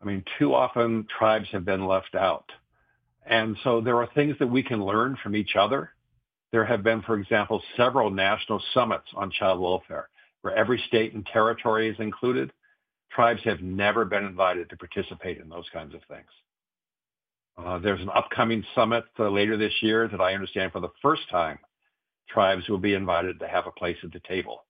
I 0.00 0.04
mean, 0.04 0.24
too 0.38 0.54
often 0.54 1.06
tribes 1.18 1.48
have 1.52 1.64
been 1.64 1.86
left 1.86 2.14
out. 2.14 2.50
And 3.24 3.56
so 3.64 3.80
there 3.80 3.96
are 3.96 4.08
things 4.14 4.36
that 4.38 4.46
we 4.46 4.62
can 4.62 4.84
learn 4.84 5.16
from 5.20 5.34
each 5.34 5.56
other. 5.56 5.90
There 6.52 6.64
have 6.64 6.84
been, 6.84 7.02
for 7.02 7.18
example, 7.18 7.60
several 7.76 8.10
national 8.10 8.62
summits 8.72 9.08
on 9.14 9.32
child 9.32 9.60
welfare 9.60 10.08
where 10.42 10.54
every 10.54 10.80
state 10.86 11.12
and 11.12 11.26
territory 11.26 11.88
is 11.88 11.98
included. 11.98 12.52
Tribes 13.10 13.42
have 13.44 13.62
never 13.62 14.04
been 14.04 14.24
invited 14.24 14.70
to 14.70 14.76
participate 14.76 15.38
in 15.38 15.48
those 15.48 15.68
kinds 15.72 15.92
of 15.92 16.02
things. 16.04 16.28
Uh, 17.58 17.78
there's 17.78 18.00
an 18.00 18.10
upcoming 18.14 18.62
summit 18.74 19.04
uh, 19.18 19.28
later 19.28 19.56
this 19.56 19.72
year 19.80 20.08
that 20.08 20.20
I 20.20 20.34
understand 20.34 20.72
for 20.72 20.80
the 20.80 20.92
first 21.00 21.22
time 21.30 21.58
tribes 22.28 22.68
will 22.68 22.78
be 22.78 22.94
invited 22.94 23.40
to 23.40 23.48
have 23.48 23.66
a 23.66 23.70
place 23.70 23.96
at 24.02 24.12
the 24.12 24.20
table. 24.28 24.64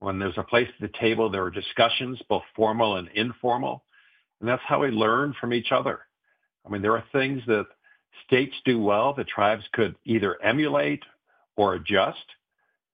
When 0.00 0.18
there's 0.18 0.38
a 0.38 0.42
place 0.42 0.68
at 0.68 0.80
the 0.80 0.98
table, 0.98 1.30
there 1.30 1.44
are 1.44 1.50
discussions, 1.50 2.20
both 2.28 2.42
formal 2.56 2.96
and 2.96 3.08
informal, 3.14 3.84
and 4.40 4.48
that's 4.48 4.62
how 4.66 4.80
we 4.80 4.88
learn 4.88 5.34
from 5.40 5.52
each 5.52 5.72
other. 5.72 6.00
I 6.66 6.70
mean, 6.70 6.82
there 6.82 6.96
are 6.96 7.04
things 7.12 7.42
that 7.46 7.66
states 8.26 8.54
do 8.64 8.80
well 8.80 9.14
that 9.14 9.28
tribes 9.28 9.64
could 9.72 9.94
either 10.04 10.40
emulate 10.42 11.02
or 11.56 11.74
adjust. 11.74 12.24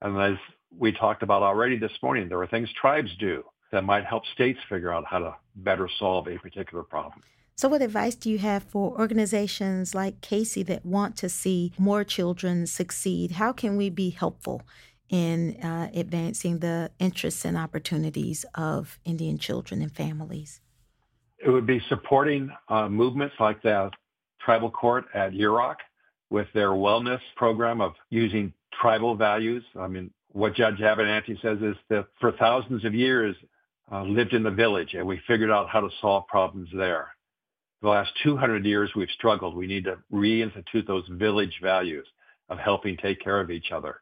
And 0.01 0.19
as 0.21 0.37
we 0.77 0.91
talked 0.91 1.23
about 1.23 1.43
already 1.43 1.77
this 1.77 1.91
morning, 2.03 2.29
there 2.29 2.41
are 2.41 2.47
things 2.47 2.69
tribes 2.79 3.09
do 3.19 3.43
that 3.71 3.83
might 3.83 4.05
help 4.05 4.23
states 4.33 4.59
figure 4.69 4.93
out 4.93 5.05
how 5.07 5.19
to 5.19 5.35
better 5.55 5.89
solve 5.99 6.27
a 6.27 6.37
particular 6.37 6.83
problem. 6.83 7.21
So, 7.61 7.69
what 7.69 7.83
advice 7.83 8.15
do 8.15 8.31
you 8.31 8.39
have 8.39 8.63
for 8.63 8.99
organizations 8.99 9.93
like 9.93 10.21
Casey 10.21 10.63
that 10.63 10.83
want 10.83 11.15
to 11.17 11.29
see 11.29 11.73
more 11.77 12.03
children 12.03 12.65
succeed? 12.65 13.33
How 13.33 13.53
can 13.53 13.77
we 13.77 13.91
be 13.91 14.09
helpful 14.09 14.63
in 15.09 15.57
uh, 15.61 15.91
advancing 15.93 16.57
the 16.57 16.89
interests 16.97 17.45
and 17.45 17.55
opportunities 17.55 18.45
of 18.55 18.97
Indian 19.05 19.37
children 19.37 19.83
and 19.83 19.91
families? 19.91 20.59
It 21.37 21.51
would 21.51 21.67
be 21.67 21.79
supporting 21.87 22.49
uh, 22.67 22.89
movements 22.89 23.35
like 23.39 23.61
the 23.61 23.91
tribal 24.43 24.71
court 24.71 25.05
at 25.13 25.31
Yurok 25.33 25.75
with 26.31 26.47
their 26.55 26.69
wellness 26.69 27.21
program 27.35 27.79
of 27.79 27.93
using 28.09 28.53
tribal 28.73 29.13
values. 29.13 29.63
I 29.79 29.85
mean, 29.85 30.09
what 30.31 30.55
Judge 30.55 30.79
Abinanti 30.79 31.39
says 31.43 31.59
is 31.61 31.75
that 31.89 32.07
for 32.19 32.31
thousands 32.31 32.85
of 32.85 32.95
years, 32.95 33.35
uh, 33.91 34.01
lived 34.01 34.33
in 34.33 34.41
the 34.41 34.49
village 34.49 34.95
and 34.95 35.05
we 35.05 35.21
figured 35.27 35.51
out 35.51 35.69
how 35.69 35.81
to 35.81 35.89
solve 36.01 36.25
problems 36.25 36.67
there. 36.73 37.09
The 37.81 37.89
last 37.89 38.11
200 38.23 38.65
years, 38.65 38.91
we've 38.95 39.09
struggled. 39.09 39.55
We 39.55 39.67
need 39.67 39.85
to 39.85 39.97
reinstitute 40.13 40.85
those 40.85 41.07
village 41.09 41.59
values 41.61 42.07
of 42.49 42.59
helping 42.59 42.97
take 42.97 43.19
care 43.21 43.39
of 43.39 43.49
each 43.49 43.71
other. 43.71 44.01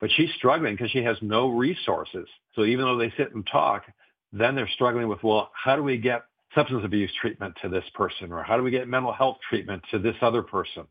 But 0.00 0.10
she's 0.16 0.30
struggling 0.36 0.74
because 0.74 0.90
she 0.90 1.04
has 1.04 1.16
no 1.20 1.48
resources. 1.48 2.26
So 2.54 2.64
even 2.64 2.86
though 2.86 2.96
they 2.96 3.12
sit 3.16 3.34
and 3.34 3.46
talk, 3.46 3.84
then 4.32 4.54
they're 4.54 4.70
struggling 4.74 5.08
with, 5.08 5.22
well, 5.22 5.50
how 5.54 5.76
do 5.76 5.82
we 5.82 5.98
get 5.98 6.22
substance 6.54 6.82
abuse 6.84 7.10
treatment 7.20 7.54
to 7.62 7.68
this 7.68 7.84
person? 7.94 8.32
Or 8.32 8.42
how 8.42 8.56
do 8.56 8.62
we 8.62 8.70
get 8.70 8.88
mental 8.88 9.12
health 9.12 9.36
treatment 9.48 9.82
to 9.90 9.98
this 9.98 10.16
other 10.22 10.42
person? 10.42 10.86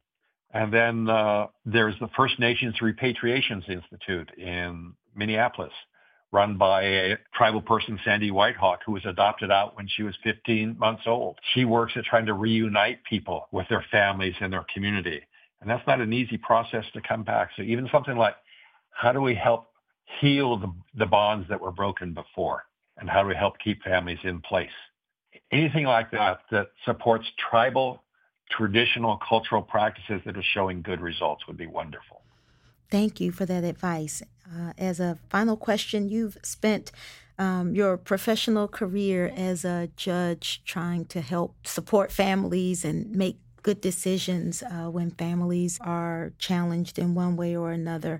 And 0.51 0.73
then 0.73 1.09
uh, 1.09 1.47
there's 1.65 1.95
the 1.99 2.09
First 2.15 2.39
Nations 2.39 2.75
Repatriations 2.81 3.69
Institute 3.69 4.29
in 4.37 4.93
Minneapolis, 5.15 5.73
run 6.31 6.57
by 6.57 6.83
a 6.83 7.17
tribal 7.33 7.61
person, 7.61 7.99
Sandy 8.05 8.31
Whitehawk, 8.31 8.77
who 8.85 8.91
was 8.91 9.05
adopted 9.05 9.51
out 9.51 9.75
when 9.75 9.87
she 9.87 10.03
was 10.03 10.15
15 10.23 10.77
months 10.77 11.03
old. 11.05 11.39
She 11.53 11.65
works 11.65 11.93
at 11.95 12.05
trying 12.05 12.27
to 12.27 12.33
reunite 12.33 13.03
people 13.03 13.47
with 13.51 13.67
their 13.69 13.83
families 13.91 14.35
and 14.39 14.53
their 14.53 14.65
community. 14.73 15.21
And 15.61 15.69
that's 15.69 15.85
not 15.87 16.01
an 16.01 16.13
easy 16.13 16.37
process 16.37 16.85
to 16.93 17.01
come 17.01 17.23
back. 17.23 17.49
So 17.55 17.63
even 17.63 17.89
something 17.91 18.15
like, 18.15 18.35
how 18.91 19.11
do 19.11 19.21
we 19.21 19.35
help 19.35 19.67
heal 20.21 20.57
the, 20.57 20.71
the 20.95 21.05
bonds 21.05 21.47
that 21.49 21.59
were 21.59 21.71
broken 21.71 22.13
before? 22.13 22.63
And 22.97 23.09
how 23.09 23.23
do 23.23 23.27
we 23.27 23.35
help 23.35 23.57
keep 23.63 23.81
families 23.83 24.19
in 24.23 24.41
place? 24.41 24.69
Anything 25.51 25.85
like 25.85 26.11
that 26.11 26.41
that 26.51 26.67
supports 26.85 27.25
tribal 27.49 28.03
traditional 28.51 29.19
cultural 29.27 29.61
practices 29.61 30.21
that 30.25 30.35
are 30.35 30.43
showing 30.53 30.81
good 30.81 31.01
results 31.01 31.45
would 31.47 31.57
be 31.57 31.67
wonderful. 31.67 32.21
Thank 32.89 33.21
you 33.21 33.31
for 33.31 33.45
that 33.45 33.63
advice. 33.63 34.23
Uh, 34.51 34.73
as 34.77 34.99
a 34.99 35.17
final 35.29 35.55
question, 35.55 36.09
you've 36.09 36.37
spent 36.43 36.91
um, 37.37 37.75
your 37.75 37.97
professional 37.97 38.67
career 38.67 39.31
as 39.35 39.63
a 39.63 39.89
judge 39.95 40.63
trying 40.65 41.05
to 41.05 41.21
help 41.21 41.67
support 41.67 42.11
families 42.11 42.83
and 42.83 43.11
make 43.11 43.37
good 43.61 43.79
decisions 43.81 44.63
uh, 44.63 44.89
when 44.89 45.11
families 45.11 45.77
are 45.81 46.33
challenged 46.39 46.97
in 46.97 47.13
one 47.13 47.35
way 47.35 47.55
or 47.55 47.71
another. 47.71 48.19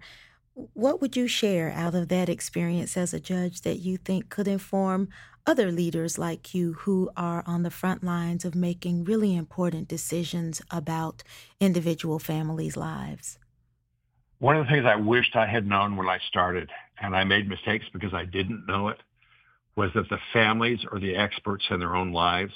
What 0.54 1.02
would 1.02 1.16
you 1.16 1.28
share 1.28 1.72
out 1.72 1.96
of 1.96 2.10
that 2.10 2.30
experience 2.30 2.96
as 2.98 3.14
a 3.14 3.20
judge 3.20 3.62
that 3.62 3.80
you 3.80 3.98
think 3.98 4.30
could 4.30 4.48
inform 4.48 5.10
other 5.48 5.72
leaders 5.72 6.18
like 6.20 6.54
you 6.54 6.74
who 6.74 7.10
are 7.18 7.44
on 7.48 7.64
the 7.64 7.72
front 7.72 8.04
lines 8.04 8.46
of 8.46 8.54
making 8.56 9.06
really 9.06 9.36
important 9.36 9.88
decisions 9.88 10.62
about 10.70 11.24
individual 11.60 12.20
families' 12.20 12.78
lives? 12.78 13.39
One 14.40 14.56
of 14.56 14.66
the 14.66 14.72
things 14.72 14.86
I 14.86 14.96
wished 14.96 15.36
I 15.36 15.46
had 15.46 15.68
known 15.68 15.98
when 15.98 16.08
I 16.08 16.18
started, 16.30 16.70
and 17.02 17.14
I 17.14 17.26
made 17.26 17.50
mistakes 17.50 17.86
because 17.92 18.14
I 18.14 18.24
didn't 18.24 18.66
know 18.68 18.88
it, 18.88 18.98
was 19.76 19.92
that 19.96 20.08
the 20.10 20.20
families 20.32 20.80
are 20.92 21.00
the 21.00 21.16
experts 21.16 21.66
in 21.70 21.80
their 21.80 21.96
own 21.96 22.14
lives. 22.14 22.54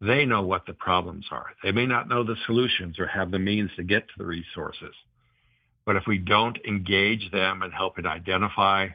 They 0.00 0.24
know 0.24 0.42
what 0.42 0.66
the 0.66 0.72
problems 0.72 1.26
are. 1.30 1.46
They 1.62 1.70
may 1.70 1.86
not 1.86 2.08
know 2.08 2.24
the 2.24 2.36
solutions 2.46 2.98
or 2.98 3.06
have 3.06 3.30
the 3.30 3.38
means 3.38 3.70
to 3.76 3.84
get 3.84 4.08
to 4.08 4.14
the 4.18 4.26
resources. 4.26 4.94
But 5.86 5.94
if 5.94 6.04
we 6.08 6.18
don't 6.18 6.58
engage 6.66 7.30
them 7.30 7.62
and 7.62 7.72
help 7.72 7.98
it 7.98 8.06
identify 8.06 8.88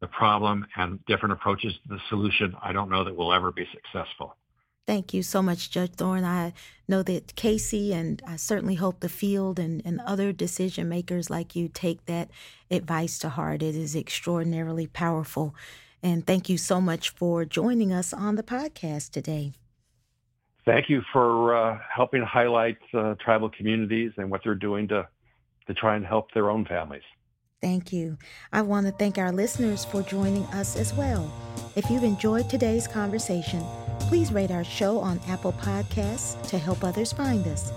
the 0.00 0.06
problem 0.06 0.64
and 0.76 1.04
different 1.06 1.32
approaches 1.32 1.72
to 1.72 1.88
the 1.88 2.00
solution, 2.08 2.54
I 2.62 2.72
don't 2.72 2.90
know 2.90 3.02
that 3.02 3.16
we'll 3.16 3.32
ever 3.32 3.50
be 3.50 3.66
successful. 3.72 4.36
Thank 4.86 5.14
you 5.14 5.22
so 5.22 5.40
much, 5.40 5.70
Judge 5.70 5.92
Thorne. 5.92 6.24
I 6.24 6.52
know 6.88 7.02
that 7.04 7.36
Casey 7.36 7.92
and 7.92 8.20
I 8.26 8.36
certainly 8.36 8.74
hope 8.74 9.00
the 9.00 9.08
field 9.08 9.58
and, 9.58 9.80
and 9.84 10.00
other 10.00 10.32
decision 10.32 10.88
makers 10.88 11.30
like 11.30 11.54
you 11.54 11.68
take 11.68 12.06
that 12.06 12.30
advice 12.70 13.18
to 13.20 13.28
heart. 13.28 13.62
It 13.62 13.76
is 13.76 13.94
extraordinarily 13.94 14.88
powerful. 14.88 15.54
And 16.02 16.26
thank 16.26 16.48
you 16.48 16.58
so 16.58 16.80
much 16.80 17.10
for 17.10 17.44
joining 17.44 17.92
us 17.92 18.12
on 18.12 18.36
the 18.36 18.42
podcast 18.42 19.10
today. 19.10 19.52
Thank 20.64 20.88
you 20.88 21.02
for 21.12 21.54
uh, 21.54 21.78
helping 21.94 22.22
highlight 22.22 22.78
uh, 22.92 23.14
tribal 23.22 23.50
communities 23.50 24.12
and 24.16 24.30
what 24.30 24.42
they're 24.44 24.54
doing 24.54 24.88
to, 24.88 25.06
to 25.66 25.74
try 25.74 25.96
and 25.96 26.04
help 26.04 26.32
their 26.32 26.50
own 26.50 26.64
families. 26.64 27.02
Thank 27.60 27.92
you. 27.92 28.16
I 28.52 28.62
want 28.62 28.86
to 28.86 28.92
thank 28.92 29.18
our 29.18 29.32
listeners 29.32 29.84
for 29.84 30.02
joining 30.02 30.44
us 30.46 30.76
as 30.76 30.94
well. 30.94 31.30
If 31.76 31.90
you've 31.90 32.04
enjoyed 32.04 32.48
today's 32.48 32.88
conversation, 32.88 33.64
please 34.10 34.32
rate 34.32 34.50
our 34.50 34.64
show 34.64 34.98
on 34.98 35.20
Apple 35.28 35.52
Podcasts 35.52 36.44
to 36.48 36.58
help 36.58 36.82
others 36.82 37.12
find 37.12 37.46
us. 37.46 37.72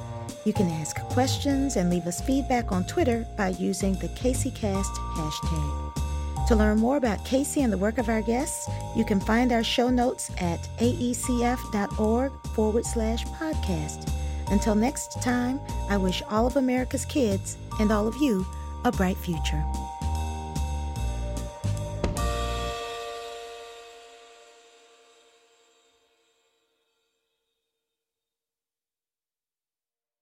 You 0.46 0.52
can 0.52 0.68
ask 0.68 1.00
questions 1.10 1.76
and 1.76 1.92
leave 1.92 2.08
us 2.08 2.22
feedback 2.22 2.72
on 2.72 2.86
Twitter 2.86 3.24
by 3.38 3.50
using 3.50 3.94
the 3.94 4.08
CaseyCast 4.08 4.96
hashtag. 5.14 6.48
To 6.48 6.56
learn 6.56 6.80
more 6.80 6.98
about 6.98 7.24
Casey 7.24 7.62
and 7.62 7.72
the 7.72 7.78
work 7.78 8.00
of 8.00 8.10
our 8.10 8.24
guests, 8.24 8.68
you 8.98 9.06
can 9.06 9.20
find 9.20 9.52
our 9.52 9.64
show 9.64 9.92
notes 9.92 10.32
at 10.40 10.60
aecf.org 10.80 12.32
forward 12.56 12.86
slash 12.88 13.26
podcast. 13.26 14.12
Until 14.50 14.74
next 14.74 15.22
time, 15.22 15.60
I 15.88 15.98
wish 15.98 16.24
all 16.32 16.48
of 16.48 16.58
America's 16.58 17.06
kids 17.06 17.58
and 17.80 17.92
all 17.92 18.08
of 18.08 18.18
you 18.18 18.44
a 18.86 18.92
bright 18.92 19.18
future. 19.18 19.64